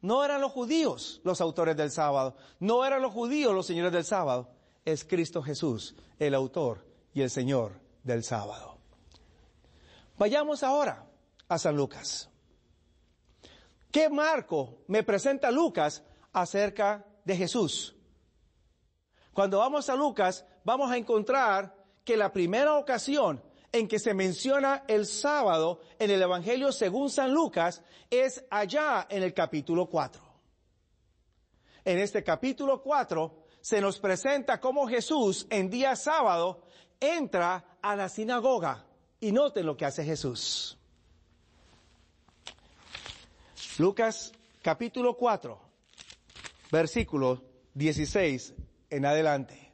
No 0.02 0.24
eran 0.24 0.42
los 0.42 0.52
judíos 0.52 1.22
los 1.24 1.42
autores 1.42 1.76
del 1.76 1.92
sábado, 1.92 2.36
no 2.60 2.86
eran 2.86 3.02
los 3.02 3.14
judíos 3.14 3.54
los 3.54 3.66
señores 3.66 3.92
del 3.92 4.06
sábado, 4.06 4.50
es 4.86 5.04
Cristo 5.04 5.42
Jesús, 5.42 5.96
el 6.20 6.36
autor 6.36 6.86
y 7.14 7.22
el 7.22 7.30
Señor 7.30 7.80
del 8.04 8.24
sábado. 8.24 8.78
Vayamos 10.18 10.64
ahora 10.64 11.06
a 11.48 11.58
San 11.58 11.76
Lucas. 11.76 12.30
¿Qué 13.98 14.10
marco 14.10 14.84
me 14.90 15.02
presenta 15.02 15.50
Lucas 15.50 16.04
acerca 16.32 17.04
de 17.26 17.36
Jesús? 17.36 17.96
Cuando 19.34 19.58
vamos 19.58 19.90
a 19.90 19.96
Lucas, 19.96 20.46
vamos 20.64 20.92
a 20.92 20.98
encontrar 20.98 21.76
que 22.06 22.16
la 22.16 22.32
primera 22.32 22.76
ocasión 22.76 23.44
en 23.72 23.88
que 23.88 23.98
se 23.98 24.14
menciona 24.14 24.84
el 24.88 25.08
sábado 25.08 25.82
en 25.98 26.12
el 26.12 26.22
Evangelio 26.22 26.72
según 26.72 27.10
San 27.10 27.34
Lucas 27.34 27.82
es 28.12 28.46
allá 28.52 29.08
en 29.10 29.24
el 29.24 29.34
capítulo 29.34 29.88
4. 29.88 30.22
En 31.84 31.98
este 31.98 32.24
capítulo 32.24 32.84
4 32.84 33.46
se 33.62 33.82
nos 33.82 33.98
presenta 33.98 34.60
cómo 34.60 34.88
Jesús 34.88 35.48
en 35.50 35.72
día 35.72 35.96
sábado 35.96 36.62
entra 37.00 37.80
a 37.82 37.96
la 37.96 38.10
sinagoga. 38.10 38.86
Y 39.20 39.32
noten 39.32 39.66
lo 39.66 39.76
que 39.76 39.86
hace 39.86 40.04
Jesús. 40.04 40.77
Lucas 43.80 44.32
capítulo 44.64 45.16
4, 45.16 45.60
versículo 46.72 47.44
16 47.76 48.56
en 48.90 49.06
adelante. 49.06 49.72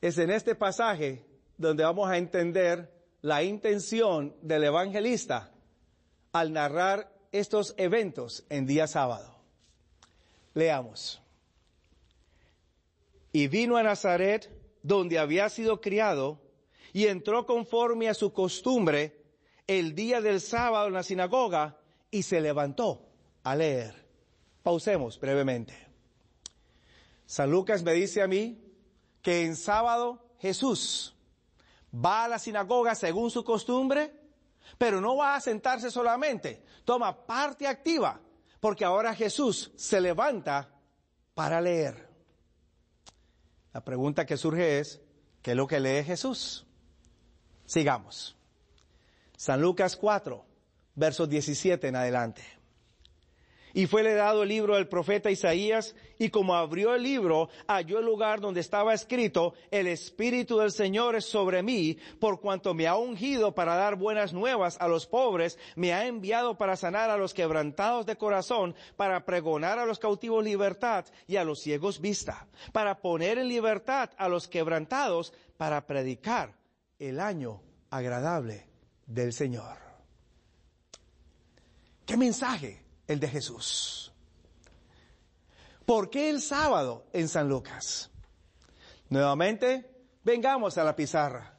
Es 0.00 0.16
en 0.16 0.30
este 0.30 0.54
pasaje 0.54 1.22
donde 1.58 1.84
vamos 1.84 2.08
a 2.08 2.16
entender 2.16 2.90
la 3.20 3.42
intención 3.42 4.34
del 4.40 4.64
evangelista 4.64 5.52
al 6.32 6.54
narrar 6.54 7.12
estos 7.30 7.74
eventos 7.76 8.46
en 8.48 8.64
día 8.64 8.86
sábado. 8.86 9.36
Leamos. 10.54 11.20
Y 13.32 13.48
vino 13.48 13.76
a 13.76 13.82
Nazaret, 13.82 14.48
donde 14.82 15.18
había 15.18 15.50
sido 15.50 15.82
criado, 15.82 16.40
y 16.94 17.08
entró 17.08 17.44
conforme 17.44 18.08
a 18.08 18.14
su 18.14 18.32
costumbre 18.32 19.20
el 19.66 19.94
día 19.94 20.22
del 20.22 20.40
sábado 20.40 20.86
en 20.86 20.94
la 20.94 21.02
sinagoga 21.02 21.78
y 22.14 22.22
se 22.22 22.40
levantó 22.40 23.08
a 23.42 23.56
leer. 23.56 24.06
Pausemos 24.62 25.18
brevemente. 25.18 25.76
San 27.26 27.50
Lucas 27.50 27.82
me 27.82 27.92
dice 27.92 28.22
a 28.22 28.28
mí 28.28 28.62
que 29.20 29.44
en 29.44 29.56
sábado 29.56 30.24
Jesús 30.38 31.16
va 31.92 32.22
a 32.24 32.28
la 32.28 32.38
sinagoga 32.38 32.94
según 32.94 33.32
su 33.32 33.42
costumbre, 33.42 34.14
pero 34.78 35.00
no 35.00 35.16
va 35.16 35.34
a 35.34 35.40
sentarse 35.40 35.90
solamente, 35.90 36.62
toma 36.84 37.26
parte 37.26 37.66
activa, 37.66 38.20
porque 38.60 38.84
ahora 38.84 39.12
Jesús 39.12 39.72
se 39.74 40.00
levanta 40.00 40.70
para 41.34 41.60
leer. 41.60 42.08
La 43.72 43.84
pregunta 43.84 44.24
que 44.24 44.36
surge 44.36 44.78
es, 44.78 45.00
¿qué 45.42 45.50
es 45.50 45.56
lo 45.56 45.66
que 45.66 45.80
lee 45.80 46.04
Jesús? 46.04 46.64
Sigamos. 47.66 48.36
San 49.36 49.60
Lucas 49.60 49.96
4, 49.96 50.53
versos 50.94 51.28
17 51.28 51.88
en 51.88 51.96
adelante. 51.96 52.42
Y 53.76 53.88
fuele 53.88 54.14
dado 54.14 54.44
el 54.44 54.50
libro 54.50 54.76
del 54.76 54.86
profeta 54.86 55.32
Isaías, 55.32 55.96
y 56.16 56.28
como 56.30 56.54
abrió 56.54 56.94
el 56.94 57.02
libro, 57.02 57.48
halló 57.66 57.98
el 57.98 58.04
lugar 58.04 58.40
donde 58.40 58.60
estaba 58.60 58.94
escrito, 58.94 59.54
el 59.72 59.88
Espíritu 59.88 60.58
del 60.58 60.70
Señor 60.70 61.16
es 61.16 61.24
sobre 61.24 61.60
mí, 61.64 61.98
por 62.20 62.40
cuanto 62.40 62.72
me 62.72 62.86
ha 62.86 62.94
ungido 62.94 63.52
para 63.52 63.74
dar 63.74 63.96
buenas 63.96 64.32
nuevas 64.32 64.76
a 64.80 64.86
los 64.86 65.08
pobres, 65.08 65.58
me 65.74 65.92
ha 65.92 66.06
enviado 66.06 66.56
para 66.56 66.76
sanar 66.76 67.10
a 67.10 67.16
los 67.16 67.34
quebrantados 67.34 68.06
de 68.06 68.16
corazón, 68.16 68.76
para 68.94 69.24
pregonar 69.24 69.80
a 69.80 69.86
los 69.86 69.98
cautivos 69.98 70.44
libertad 70.44 71.06
y 71.26 71.34
a 71.34 71.42
los 71.42 71.58
ciegos 71.60 72.00
vista, 72.00 72.46
para 72.72 73.00
poner 73.00 73.38
en 73.38 73.48
libertad 73.48 74.10
a 74.18 74.28
los 74.28 74.46
quebrantados, 74.46 75.32
para 75.56 75.84
predicar 75.84 76.54
el 77.00 77.18
año 77.18 77.60
agradable 77.90 78.68
del 79.04 79.32
Señor. 79.32 79.83
¿Qué 82.06 82.16
mensaje? 82.16 82.84
el 83.06 83.20
de 83.20 83.28
Jesús. 83.28 84.12
¿Por 85.84 86.08
qué 86.08 86.30
el 86.30 86.40
sábado 86.40 87.04
en 87.12 87.28
San 87.28 87.48
Lucas? 87.48 88.10
Nuevamente, 89.10 89.90
vengamos 90.22 90.78
a 90.78 90.84
la 90.84 90.96
pizarra. 90.96 91.58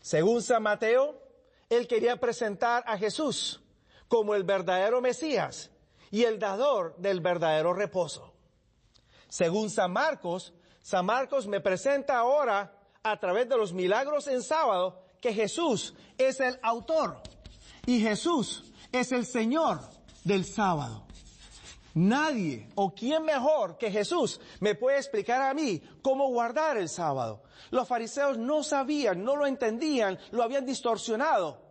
Según 0.00 0.42
San 0.42 0.62
Mateo, 0.62 1.20
él 1.68 1.88
quería 1.88 2.16
presentar 2.16 2.84
a 2.86 2.96
Jesús 2.96 3.60
como 4.06 4.34
el 4.34 4.44
verdadero 4.44 5.00
Mesías 5.00 5.70
y 6.10 6.24
el 6.24 6.38
dador 6.38 6.94
del 6.98 7.20
verdadero 7.20 7.72
reposo. 7.72 8.32
Según 9.28 9.70
San 9.70 9.92
Marcos, 9.92 10.54
San 10.82 11.06
Marcos 11.06 11.48
me 11.48 11.60
presenta 11.60 12.18
ahora, 12.18 12.78
a 13.02 13.18
través 13.18 13.48
de 13.48 13.56
los 13.56 13.72
milagros 13.72 14.28
en 14.28 14.42
sábado, 14.42 15.02
que 15.20 15.32
Jesús 15.32 15.94
es 16.16 16.38
el 16.40 16.58
autor 16.62 17.20
y 17.86 18.00
Jesús 18.00 18.72
es 19.00 19.12
el 19.12 19.26
Señor 19.26 19.80
del 20.24 20.44
sábado. 20.44 21.06
Nadie 21.94 22.68
o 22.74 22.92
quién 22.92 23.22
mejor 23.24 23.78
que 23.78 23.90
Jesús 23.90 24.40
me 24.60 24.74
puede 24.74 24.96
explicar 24.96 25.40
a 25.42 25.54
mí 25.54 25.80
cómo 26.02 26.28
guardar 26.28 26.76
el 26.76 26.88
sábado. 26.88 27.44
Los 27.70 27.86
fariseos 27.86 28.36
no 28.36 28.64
sabían, 28.64 29.22
no 29.22 29.36
lo 29.36 29.46
entendían, 29.46 30.18
lo 30.32 30.42
habían 30.42 30.66
distorsionado. 30.66 31.62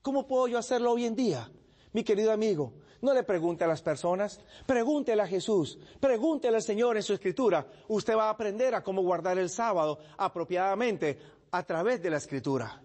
¿Cómo 0.00 0.26
puedo 0.26 0.46
yo 0.46 0.58
hacerlo 0.58 0.92
hoy 0.92 1.06
en 1.06 1.16
día? 1.16 1.50
Mi 1.92 2.04
querido 2.04 2.32
amigo, 2.32 2.74
no 3.02 3.12
le 3.12 3.24
pregunte 3.24 3.64
a 3.64 3.68
las 3.68 3.82
personas, 3.82 4.40
pregúntele 4.64 5.22
a 5.22 5.26
Jesús, 5.26 5.78
pregúntele 5.98 6.56
al 6.56 6.62
Señor 6.62 6.96
en 6.96 7.02
su 7.02 7.12
escritura. 7.12 7.66
Usted 7.88 8.16
va 8.16 8.26
a 8.26 8.30
aprender 8.30 8.74
a 8.76 8.82
cómo 8.82 9.02
guardar 9.02 9.38
el 9.38 9.50
sábado 9.50 9.98
apropiadamente 10.16 11.18
a 11.50 11.64
través 11.64 12.00
de 12.00 12.10
la 12.10 12.18
escritura. 12.18 12.80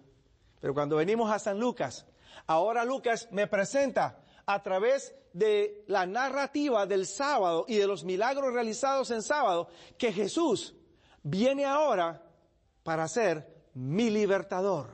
Pero 0.60 0.74
cuando 0.74 0.96
venimos 0.96 1.30
a 1.30 1.38
San 1.38 1.60
Lucas, 1.60 2.04
ahora 2.46 2.84
Lucas 2.84 3.28
me 3.30 3.46
presenta 3.46 4.22
a 4.46 4.62
través 4.62 5.14
de 5.32 5.84
la 5.86 6.06
narrativa 6.06 6.86
del 6.86 7.06
sábado 7.06 7.64
y 7.68 7.76
de 7.76 7.86
los 7.86 8.04
milagros 8.04 8.52
realizados 8.52 9.10
en 9.10 9.22
sábado, 9.22 9.68
que 9.96 10.12
Jesús 10.12 10.74
viene 11.22 11.64
ahora 11.64 12.22
para 12.82 13.06
ser 13.08 13.46
mi 13.74 14.10
libertador. 14.10 14.88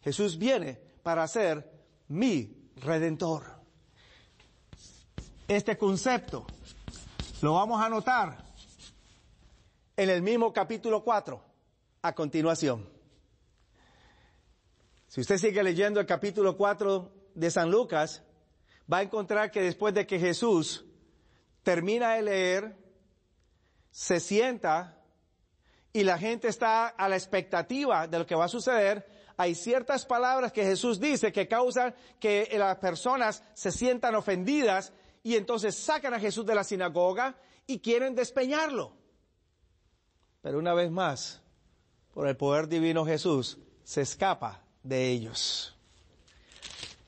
Jesús 0.00 0.38
viene 0.38 0.80
para 1.02 1.26
ser 1.26 1.70
mi 2.08 2.70
redentor. 2.76 3.44
Este 5.48 5.76
concepto 5.76 6.46
lo 7.42 7.54
vamos 7.54 7.82
a 7.82 7.88
notar 7.88 8.38
en 9.96 10.10
el 10.10 10.22
mismo 10.22 10.52
capítulo 10.52 11.02
4, 11.02 11.42
a 12.02 12.14
continuación. 12.14 12.91
Si 15.12 15.20
usted 15.20 15.36
sigue 15.36 15.62
leyendo 15.62 16.00
el 16.00 16.06
capítulo 16.06 16.56
4 16.56 17.12
de 17.34 17.50
San 17.50 17.70
Lucas, 17.70 18.22
va 18.90 18.96
a 18.96 19.02
encontrar 19.02 19.50
que 19.50 19.60
después 19.60 19.92
de 19.92 20.06
que 20.06 20.18
Jesús 20.18 20.86
termina 21.62 22.14
de 22.14 22.22
leer, 22.22 22.76
se 23.90 24.20
sienta 24.20 25.04
y 25.92 26.04
la 26.04 26.16
gente 26.16 26.48
está 26.48 26.86
a 26.86 27.10
la 27.10 27.16
expectativa 27.16 28.06
de 28.06 28.20
lo 28.20 28.26
que 28.26 28.34
va 28.34 28.46
a 28.46 28.48
suceder, 28.48 29.06
hay 29.36 29.54
ciertas 29.54 30.06
palabras 30.06 30.50
que 30.50 30.64
Jesús 30.64 30.98
dice 30.98 31.30
que 31.30 31.46
causan 31.46 31.94
que 32.18 32.48
las 32.56 32.78
personas 32.78 33.44
se 33.52 33.70
sientan 33.70 34.14
ofendidas 34.14 34.94
y 35.22 35.36
entonces 35.36 35.76
sacan 35.76 36.14
a 36.14 36.20
Jesús 36.20 36.46
de 36.46 36.54
la 36.54 36.64
sinagoga 36.64 37.36
y 37.66 37.80
quieren 37.80 38.14
despeñarlo. 38.14 38.96
Pero 40.40 40.58
una 40.58 40.72
vez 40.72 40.90
más, 40.90 41.42
por 42.14 42.26
el 42.26 42.38
poder 42.38 42.66
divino 42.66 43.04
Jesús, 43.04 43.58
se 43.84 44.00
escapa 44.00 44.62
de 44.82 45.10
ellos. 45.10 45.76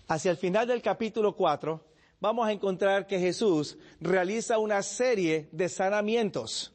Hacia 0.08 0.30
el 0.30 0.36
final 0.36 0.66
del 0.66 0.82
capítulo 0.82 1.34
4, 1.34 1.84
vamos 2.20 2.46
a 2.46 2.52
encontrar 2.52 3.06
que 3.06 3.18
Jesús 3.18 3.78
realiza 4.00 4.58
una 4.58 4.82
serie 4.82 5.48
de 5.52 5.68
sanamientos 5.68 6.74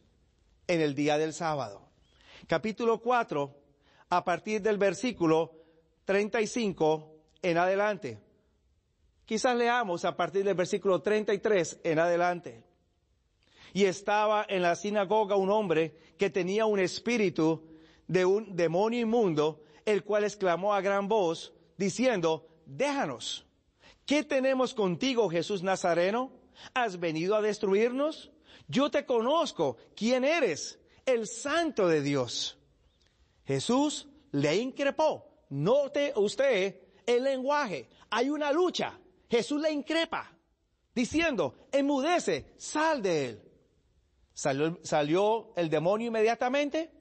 en 0.67 0.81
el 0.81 0.95
día 0.95 1.17
del 1.17 1.33
sábado. 1.33 1.81
Capítulo 2.47 2.99
4, 2.99 3.55
a 4.09 4.23
partir 4.23 4.61
del 4.61 4.77
versículo 4.77 5.51
35 6.05 7.15
en 7.41 7.57
adelante. 7.57 8.19
Quizás 9.25 9.55
leamos 9.55 10.05
a 10.05 10.17
partir 10.17 10.43
del 10.43 10.55
versículo 10.55 11.01
33 11.01 11.81
en 11.83 11.99
adelante. 11.99 12.63
Y 13.73 13.85
estaba 13.85 14.43
en 14.49 14.63
la 14.63 14.75
sinagoga 14.75 15.35
un 15.35 15.51
hombre 15.51 15.95
que 16.17 16.31
tenía 16.31 16.65
un 16.65 16.79
espíritu 16.79 17.63
de 18.07 18.25
un 18.25 18.55
demonio 18.55 19.01
inmundo, 19.01 19.61
el 19.89 20.03
cual 20.03 20.23
exclamó 20.23 20.73
a 20.73 20.81
gran 20.81 21.07
voz, 21.07 21.53
diciendo, 21.77 22.47
déjanos. 22.65 23.45
¿Qué 24.05 24.23
tenemos 24.23 24.73
contigo, 24.73 25.29
Jesús 25.29 25.63
Nazareno? 25.63 26.31
¿Has 26.73 26.99
venido 26.99 27.35
a 27.35 27.41
destruirnos? 27.41 28.31
Yo 28.67 28.91
te 28.91 29.05
conozco. 29.05 29.77
¿Quién 29.95 30.23
eres? 30.23 30.79
El 31.05 31.27
santo 31.27 31.87
de 31.87 32.01
Dios. 32.01 32.57
Jesús 33.45 34.07
le 34.31 34.55
increpó. 34.57 35.25
Note 35.49 36.13
usted 36.15 36.81
el 37.05 37.23
lenguaje. 37.23 37.89
Hay 38.11 38.29
una 38.29 38.51
lucha. 38.51 38.99
Jesús 39.29 39.61
le 39.61 39.71
increpa, 39.71 40.35
diciendo, 40.93 41.67
enmudece, 41.71 42.53
sal 42.57 43.01
de 43.01 43.25
él. 43.25 43.41
¿Salió, 44.33 44.79
¿Salió 44.83 45.53
el 45.55 45.69
demonio 45.69 46.07
inmediatamente? 46.07 46.91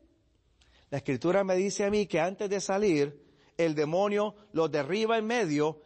La 0.91 0.99
escritura 0.99 1.45
me 1.45 1.57
dice 1.57 1.85
a 1.85 1.91
mí 1.91 2.07
que 2.07 2.21
antes 2.21 2.49
de 2.49 2.61
salir, 2.61 3.29
el 3.57 3.75
demonio 3.75 4.35
lo 4.53 4.69
derriba 4.69 5.19
en 5.19 5.27
medio 5.27 5.83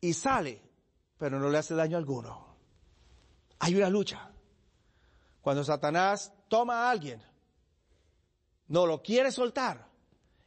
y 0.00 0.12
sale, 0.12 0.62
pero 1.18 1.40
no 1.40 1.48
le 1.48 1.58
hace 1.58 1.74
daño 1.74 1.96
alguno. 1.96 2.56
Hay 3.58 3.74
una 3.74 3.88
lucha. 3.88 4.30
Cuando 5.40 5.64
Satanás 5.64 6.32
toma 6.48 6.86
a 6.86 6.90
alguien, 6.90 7.22
no 8.68 8.86
lo 8.86 9.02
quiere 9.02 9.32
soltar 9.32 9.88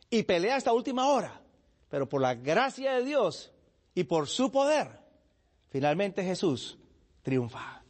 y 0.09 0.23
pelea 0.23 0.55
hasta 0.55 0.73
última 0.73 1.07
hora, 1.07 1.41
pero 1.89 2.07
por 2.07 2.21
la 2.21 2.35
gracia 2.35 2.93
de 2.93 3.03
Dios 3.03 3.51
y 3.93 4.05
por 4.05 4.27
su 4.27 4.51
poder, 4.51 4.99
finalmente 5.69 6.23
Jesús 6.23 6.77
triunfa. 7.23 7.83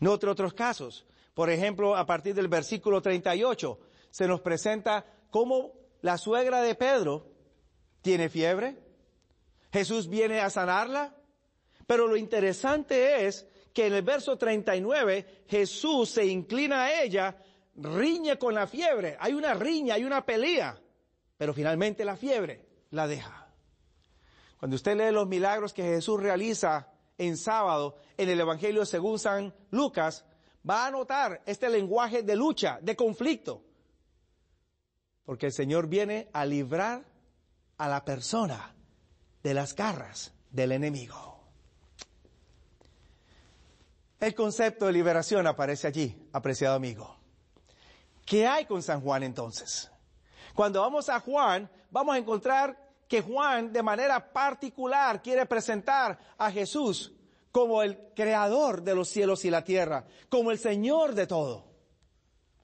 No 0.00 0.12
otros 0.12 0.52
casos. 0.52 1.06
Por 1.32 1.48
ejemplo, 1.48 1.96
a 1.96 2.04
partir 2.04 2.34
del 2.34 2.48
versículo 2.48 3.00
38 3.00 3.78
se 4.12 4.28
nos 4.28 4.40
presenta 4.42 5.04
cómo 5.30 5.72
la 6.02 6.16
suegra 6.18 6.60
de 6.60 6.76
Pedro 6.76 7.32
¿Tiene 8.02 8.28
fiebre? 8.28 8.76
Jesús 9.72 10.08
viene 10.08 10.40
a 10.40 10.50
sanarla. 10.50 11.16
Pero 11.86 12.08
lo 12.08 12.16
interesante 12.16 13.26
es 13.26 13.46
que 13.72 13.86
en 13.86 13.94
el 13.94 14.02
verso 14.02 14.36
39 14.36 15.44
Jesús 15.46 16.10
se 16.10 16.26
inclina 16.26 16.84
a 16.84 17.02
ella, 17.02 17.36
riñe 17.76 18.38
con 18.38 18.54
la 18.54 18.66
fiebre. 18.66 19.16
Hay 19.18 19.34
una 19.34 19.54
riña, 19.54 19.94
hay 19.94 20.04
una 20.04 20.26
pelea. 20.26 20.78
Pero 21.38 21.54
finalmente 21.54 22.04
la 22.04 22.16
fiebre 22.16 22.66
la 22.90 23.06
deja. 23.06 23.48
Cuando 24.58 24.76
usted 24.76 24.96
lee 24.96 25.12
los 25.12 25.26
milagros 25.26 25.72
que 25.72 25.82
Jesús 25.82 26.20
realiza 26.20 26.88
en 27.18 27.36
sábado 27.36 27.96
en 28.16 28.28
el 28.28 28.40
Evangelio 28.40 28.84
según 28.84 29.18
San 29.18 29.54
Lucas, 29.70 30.24
va 30.68 30.86
a 30.86 30.90
notar 30.90 31.42
este 31.46 31.68
lenguaje 31.68 32.22
de 32.22 32.36
lucha, 32.36 32.78
de 32.82 32.94
conflicto. 32.94 33.62
Porque 35.24 35.46
el 35.46 35.52
Señor 35.52 35.86
viene 35.86 36.28
a 36.32 36.44
librar 36.44 37.04
a 37.78 37.88
la 37.88 38.04
persona 38.04 38.74
de 39.42 39.54
las 39.54 39.74
garras 39.74 40.32
del 40.50 40.72
enemigo. 40.72 41.40
El 44.20 44.34
concepto 44.34 44.86
de 44.86 44.92
liberación 44.92 45.46
aparece 45.46 45.88
allí, 45.88 46.28
apreciado 46.32 46.76
amigo. 46.76 47.16
¿Qué 48.24 48.46
hay 48.46 48.66
con 48.66 48.82
San 48.82 49.00
Juan 49.00 49.24
entonces? 49.24 49.90
Cuando 50.54 50.80
vamos 50.80 51.08
a 51.08 51.18
Juan, 51.18 51.68
vamos 51.90 52.14
a 52.14 52.18
encontrar 52.18 52.78
que 53.08 53.20
Juan 53.20 53.72
de 53.72 53.82
manera 53.82 54.32
particular 54.32 55.22
quiere 55.22 55.44
presentar 55.46 56.18
a 56.38 56.50
Jesús 56.50 57.12
como 57.50 57.82
el 57.82 57.98
creador 58.14 58.82
de 58.82 58.94
los 58.94 59.08
cielos 59.08 59.44
y 59.44 59.50
la 59.50 59.64
tierra, 59.64 60.06
como 60.28 60.50
el 60.50 60.58
Señor 60.58 61.14
de 61.14 61.26
todo. 61.26 61.71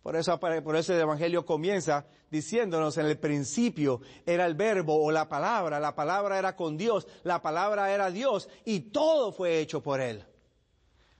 Por 0.08 0.16
eso, 0.16 0.40
por 0.40 0.74
el 0.74 1.00
Evangelio 1.00 1.44
comienza 1.44 2.06
diciéndonos 2.30 2.96
en 2.96 3.04
el 3.04 3.18
principio 3.18 4.00
era 4.24 4.46
el 4.46 4.54
verbo 4.54 5.04
o 5.04 5.10
la 5.10 5.28
palabra, 5.28 5.78
la 5.78 5.94
palabra 5.94 6.38
era 6.38 6.56
con 6.56 6.78
Dios, 6.78 7.06
la 7.24 7.42
palabra 7.42 7.92
era 7.92 8.10
Dios 8.10 8.48
y 8.64 8.80
todo 8.88 9.32
fue 9.32 9.58
hecho 9.58 9.82
por 9.82 10.00
Él. 10.00 10.24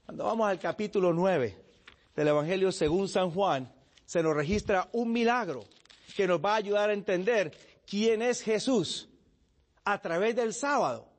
Cuando 0.07 0.25
vamos 0.25 0.49
al 0.49 0.59
capítulo 0.59 1.13
9 1.13 1.55
del 2.17 2.29
Evangelio 2.29 2.73
según 2.73 3.11
San 3.11 3.31
Juan, 3.31 3.71
se 4.07 4.23
nos 4.23 4.35
registra 4.35 4.89
un 4.93 5.13
milagro 5.13 5.65
que 6.17 6.27
nos 6.27 6.43
va 6.43 6.55
a 6.55 6.57
ayudar 6.57 6.89
a 6.89 6.95
entender 6.95 7.53
quién 7.87 8.23
es 8.23 8.41
Jesús 8.41 9.11
a 9.85 10.01
través 10.01 10.35
del 10.35 10.55
sábado, 10.55 11.11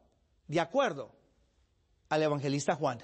de 0.47 0.59
acuerdo 0.59 1.11
al 2.09 2.23
evangelista 2.23 2.73
Juan. 2.73 2.97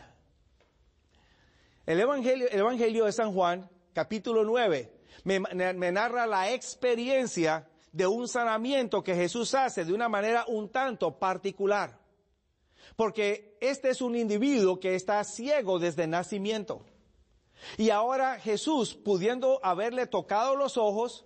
El 1.85 1.99
Evangelio, 1.99 2.49
el 2.49 2.59
evangelio 2.61 3.05
de 3.05 3.11
San 3.11 3.31
Juan, 3.31 3.69
capítulo 3.95 4.43
9, 4.43 4.91
me, 5.23 5.39
me 5.39 5.91
narra 5.91 6.27
la 6.27 6.51
experiencia 6.51 7.67
de 7.93 8.05
un 8.05 8.27
sanamiento 8.27 9.01
que 9.01 9.15
Jesús 9.15 9.55
hace 9.55 9.85
de 9.85 9.93
una 9.93 10.09
manera 10.09 10.43
un 10.49 10.69
tanto 10.69 11.17
particular. 11.17 11.97
Porque 12.97 13.57
este 13.61 13.89
es 13.89 14.01
un 14.01 14.17
individuo 14.17 14.81
que 14.81 14.95
está 14.95 15.23
ciego 15.23 15.79
desde 15.79 16.05
nacimiento. 16.05 16.85
Y 17.77 17.89
ahora 17.89 18.37
Jesús, 18.37 18.95
pudiendo 18.95 19.61
haberle 19.63 20.07
tocado 20.07 20.57
los 20.57 20.75
ojos 20.75 21.25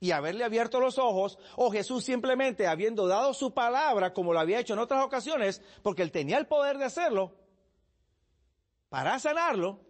y 0.00 0.10
haberle 0.10 0.42
abierto 0.42 0.80
los 0.80 0.98
ojos, 0.98 1.38
o 1.54 1.70
Jesús 1.70 2.04
simplemente 2.04 2.66
habiendo 2.66 3.06
dado 3.06 3.32
su 3.32 3.54
palabra 3.54 4.12
como 4.12 4.32
lo 4.32 4.40
había 4.40 4.58
hecho 4.58 4.72
en 4.74 4.80
otras 4.80 5.04
ocasiones, 5.04 5.62
porque 5.82 6.02
él 6.02 6.10
tenía 6.10 6.38
el 6.38 6.48
poder 6.48 6.78
de 6.78 6.84
hacerlo, 6.84 7.32
para 8.88 9.20
sanarlo, 9.20 9.80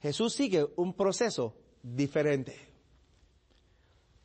Jesús 0.00 0.34
sigue 0.34 0.66
un 0.76 0.94
proceso 0.94 1.56
diferente. 1.82 2.56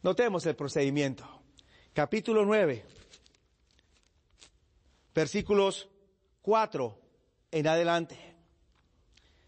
Notemos 0.03 0.45
el 0.45 0.55
procedimiento. 0.55 1.25
Capítulo 1.93 2.45
9, 2.45 2.85
versículos 5.13 5.89
4 6.41 6.97
en 7.51 7.67
adelante. 7.67 8.17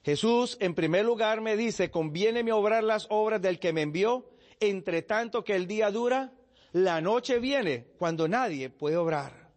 Jesús 0.03 0.57
en 0.59 0.75
primer 0.75 1.05
lugar 1.05 1.39
me 1.39 1.55
dice, 1.55 1.89
conviene 1.89 2.51
obrar 2.51 2.83
las 2.83 3.07
obras 3.09 3.41
del 3.41 3.59
que 3.59 3.71
me 3.71 3.81
envió, 3.81 4.29
entre 4.59 5.01
tanto 5.01 5.43
que 5.43 5.55
el 5.55 5.65
día 5.65 5.89
dura, 5.91 6.33
la 6.73 6.99
noche 6.99 7.39
viene 7.39 7.87
cuando 7.97 8.27
nadie 8.27 8.69
puede 8.69 8.97
obrar. 8.97 9.51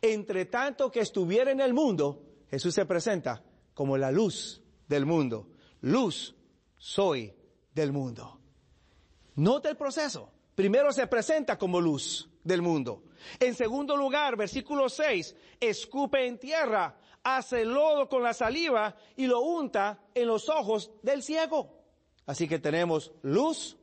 Entre 0.00 0.46
tanto 0.46 0.90
que 0.90 1.00
estuviera 1.00 1.50
en 1.50 1.60
el 1.60 1.74
mundo, 1.74 2.22
Jesús 2.50 2.74
se 2.74 2.86
presenta 2.86 3.44
como 3.74 3.98
la 3.98 4.10
luz 4.10 4.62
del 4.88 5.04
mundo. 5.04 5.51
Luz 5.82 6.34
soy 6.76 7.34
del 7.74 7.92
mundo. 7.92 8.40
Nota 9.36 9.68
el 9.68 9.76
proceso. 9.76 10.30
Primero 10.54 10.92
se 10.92 11.06
presenta 11.06 11.58
como 11.58 11.80
luz 11.80 12.28
del 12.44 12.62
mundo. 12.62 13.04
En 13.40 13.54
segundo 13.54 13.96
lugar, 13.96 14.36
versículo 14.36 14.88
6, 14.88 15.34
escupe 15.60 16.26
en 16.26 16.38
tierra, 16.38 16.98
hace 17.22 17.64
lodo 17.64 18.08
con 18.08 18.22
la 18.22 18.34
saliva 18.34 18.94
y 19.16 19.26
lo 19.26 19.40
unta 19.40 19.98
en 20.14 20.26
los 20.26 20.48
ojos 20.48 20.90
del 21.02 21.22
ciego. 21.22 21.80
Así 22.26 22.46
que 22.46 22.58
tenemos 22.58 23.12
luz 23.22 23.76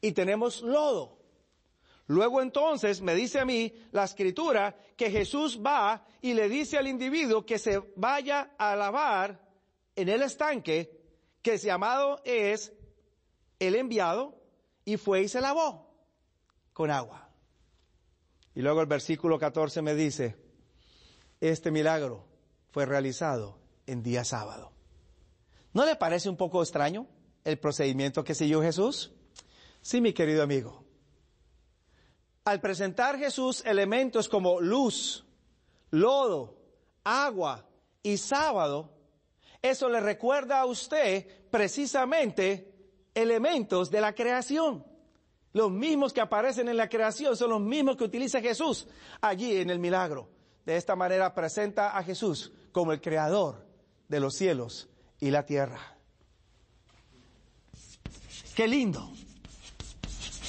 y 0.00 0.12
tenemos 0.12 0.62
lodo. 0.62 1.18
Luego 2.08 2.40
entonces 2.40 3.00
me 3.00 3.16
dice 3.16 3.40
a 3.40 3.44
mí 3.44 3.72
la 3.90 4.04
escritura 4.04 4.76
que 4.96 5.10
Jesús 5.10 5.60
va 5.64 6.06
y 6.20 6.34
le 6.34 6.48
dice 6.48 6.78
al 6.78 6.86
individuo 6.86 7.44
que 7.44 7.58
se 7.58 7.82
vaya 7.96 8.54
a 8.56 8.76
lavar 8.76 9.40
en 9.96 10.08
el 10.08 10.22
estanque 10.22 10.95
que 11.46 11.58
llamado 11.58 12.20
es 12.24 12.72
el 13.60 13.76
enviado 13.76 14.34
y 14.84 14.96
fue 14.96 15.22
y 15.22 15.28
se 15.28 15.40
lavó 15.40 15.94
con 16.72 16.90
agua. 16.90 17.30
Y 18.56 18.62
luego 18.62 18.80
el 18.80 18.88
versículo 18.88 19.38
14 19.38 19.80
me 19.80 19.94
dice, 19.94 20.34
este 21.40 21.70
milagro 21.70 22.26
fue 22.72 22.84
realizado 22.84 23.60
en 23.86 24.02
día 24.02 24.24
sábado. 24.24 24.72
¿No 25.72 25.86
le 25.86 25.94
parece 25.94 26.28
un 26.28 26.36
poco 26.36 26.62
extraño 26.62 27.06
el 27.44 27.60
procedimiento 27.60 28.24
que 28.24 28.34
siguió 28.34 28.60
Jesús? 28.60 29.12
Sí, 29.82 30.00
mi 30.00 30.12
querido 30.12 30.42
amigo. 30.42 30.84
Al 32.44 32.60
presentar 32.60 33.20
Jesús 33.20 33.64
elementos 33.64 34.28
como 34.28 34.60
luz, 34.60 35.24
lodo, 35.92 36.58
agua 37.04 37.68
y 38.02 38.16
sábado, 38.16 38.95
eso 39.62 39.88
le 39.88 40.00
recuerda 40.00 40.60
a 40.60 40.66
usted 40.66 41.26
precisamente 41.50 42.72
elementos 43.14 43.90
de 43.90 44.00
la 44.00 44.14
creación. 44.14 44.84
Los 45.52 45.70
mismos 45.70 46.12
que 46.12 46.20
aparecen 46.20 46.68
en 46.68 46.76
la 46.76 46.88
creación 46.88 47.36
son 47.36 47.50
los 47.50 47.60
mismos 47.60 47.96
que 47.96 48.04
utiliza 48.04 48.40
Jesús 48.40 48.86
allí 49.20 49.56
en 49.56 49.70
el 49.70 49.78
milagro. 49.78 50.28
De 50.66 50.76
esta 50.76 50.96
manera 50.96 51.32
presenta 51.34 51.96
a 51.96 52.02
Jesús 52.02 52.52
como 52.72 52.92
el 52.92 53.00
creador 53.00 53.66
de 54.08 54.20
los 54.20 54.34
cielos 54.34 54.88
y 55.18 55.30
la 55.30 55.46
tierra. 55.46 55.96
Qué 58.54 58.68
lindo 58.68 59.10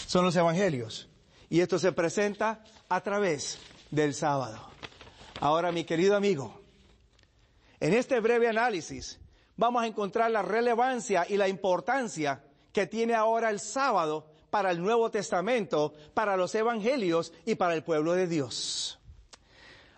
son 0.08 0.26
los 0.26 0.36
evangelios. 0.36 1.08
Y 1.50 1.62
esto 1.62 1.80
se 1.80 1.91
presenta 1.91 2.63
a 2.89 3.02
través 3.02 3.60
del 3.91 4.13
sábado. 4.13 4.60
Ahora, 5.39 5.72
mi 5.72 5.84
querido 5.84 6.15
amigo, 6.15 6.62
en 7.79 7.93
este 7.93 8.19
breve 8.19 8.47
análisis 8.47 9.19
vamos 9.55 9.83
a 9.83 9.87
encontrar 9.87 10.31
la 10.31 10.41
relevancia 10.41 11.25
y 11.27 11.37
la 11.37 11.47
importancia 11.47 12.43
que 12.71 12.87
tiene 12.87 13.15
ahora 13.15 13.49
el 13.49 13.59
sábado 13.59 14.27
para 14.49 14.71
el 14.71 14.81
Nuevo 14.81 15.11
Testamento, 15.11 15.93
para 16.13 16.37
los 16.37 16.53
evangelios 16.55 17.33
y 17.45 17.55
para 17.55 17.73
el 17.73 17.83
pueblo 17.83 18.13
de 18.13 18.27
Dios. 18.27 18.99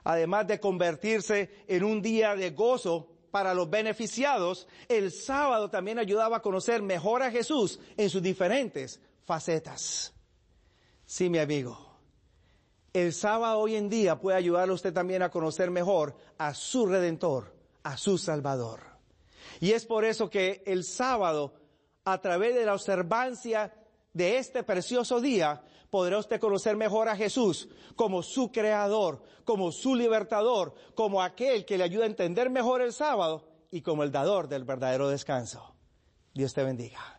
Además 0.03 0.47
de 0.47 0.59
convertirse 0.59 1.49
en 1.67 1.83
un 1.83 2.01
día 2.01 2.35
de 2.35 2.51
gozo 2.51 3.09
para 3.31 3.53
los 3.53 3.69
beneficiados, 3.69 4.67
el 4.87 5.11
sábado 5.11 5.69
también 5.69 5.99
ayudaba 5.99 6.37
a 6.37 6.41
conocer 6.41 6.81
mejor 6.81 7.21
a 7.21 7.31
Jesús 7.31 7.79
en 7.95 8.09
sus 8.09 8.21
diferentes 8.21 8.99
facetas. 9.25 10.13
Sí, 11.05 11.29
mi 11.29 11.37
amigo. 11.37 11.89
El 12.91 13.13
sábado 13.13 13.59
hoy 13.59 13.75
en 13.75 13.87
día 13.87 14.19
puede 14.19 14.37
ayudarle 14.37 14.71
a 14.71 14.75
usted 14.75 14.93
también 14.93 15.21
a 15.21 15.29
conocer 15.29 15.69
mejor 15.69 16.15
a 16.39 16.55
su 16.55 16.87
Redentor, 16.87 17.53
a 17.83 17.97
su 17.97 18.17
Salvador. 18.17 18.81
Y 19.59 19.71
es 19.71 19.85
por 19.85 20.05
eso 20.05 20.29
que 20.29 20.63
el 20.65 20.83
sábado, 20.83 21.53
a 22.05 22.19
través 22.21 22.55
de 22.55 22.65
la 22.65 22.73
observancia 22.73 23.73
de 24.13 24.37
este 24.37 24.63
precioso 24.63 25.19
día, 25.19 25.61
podrá 25.89 26.17
usted 26.17 26.39
conocer 26.39 26.75
mejor 26.75 27.09
a 27.09 27.15
Jesús 27.15 27.67
como 27.95 28.23
su 28.23 28.51
creador, 28.51 29.23
como 29.43 29.71
su 29.71 29.95
libertador, 29.95 30.73
como 30.95 31.21
aquel 31.21 31.65
que 31.65 31.77
le 31.77 31.83
ayuda 31.83 32.03
a 32.03 32.07
entender 32.07 32.49
mejor 32.49 32.81
el 32.81 32.93
sábado 32.93 33.47
y 33.71 33.81
como 33.81 34.03
el 34.03 34.11
dador 34.11 34.47
del 34.47 34.63
verdadero 34.63 35.09
descanso. 35.09 35.75
Dios 36.33 36.53
te 36.53 36.63
bendiga. 36.63 37.18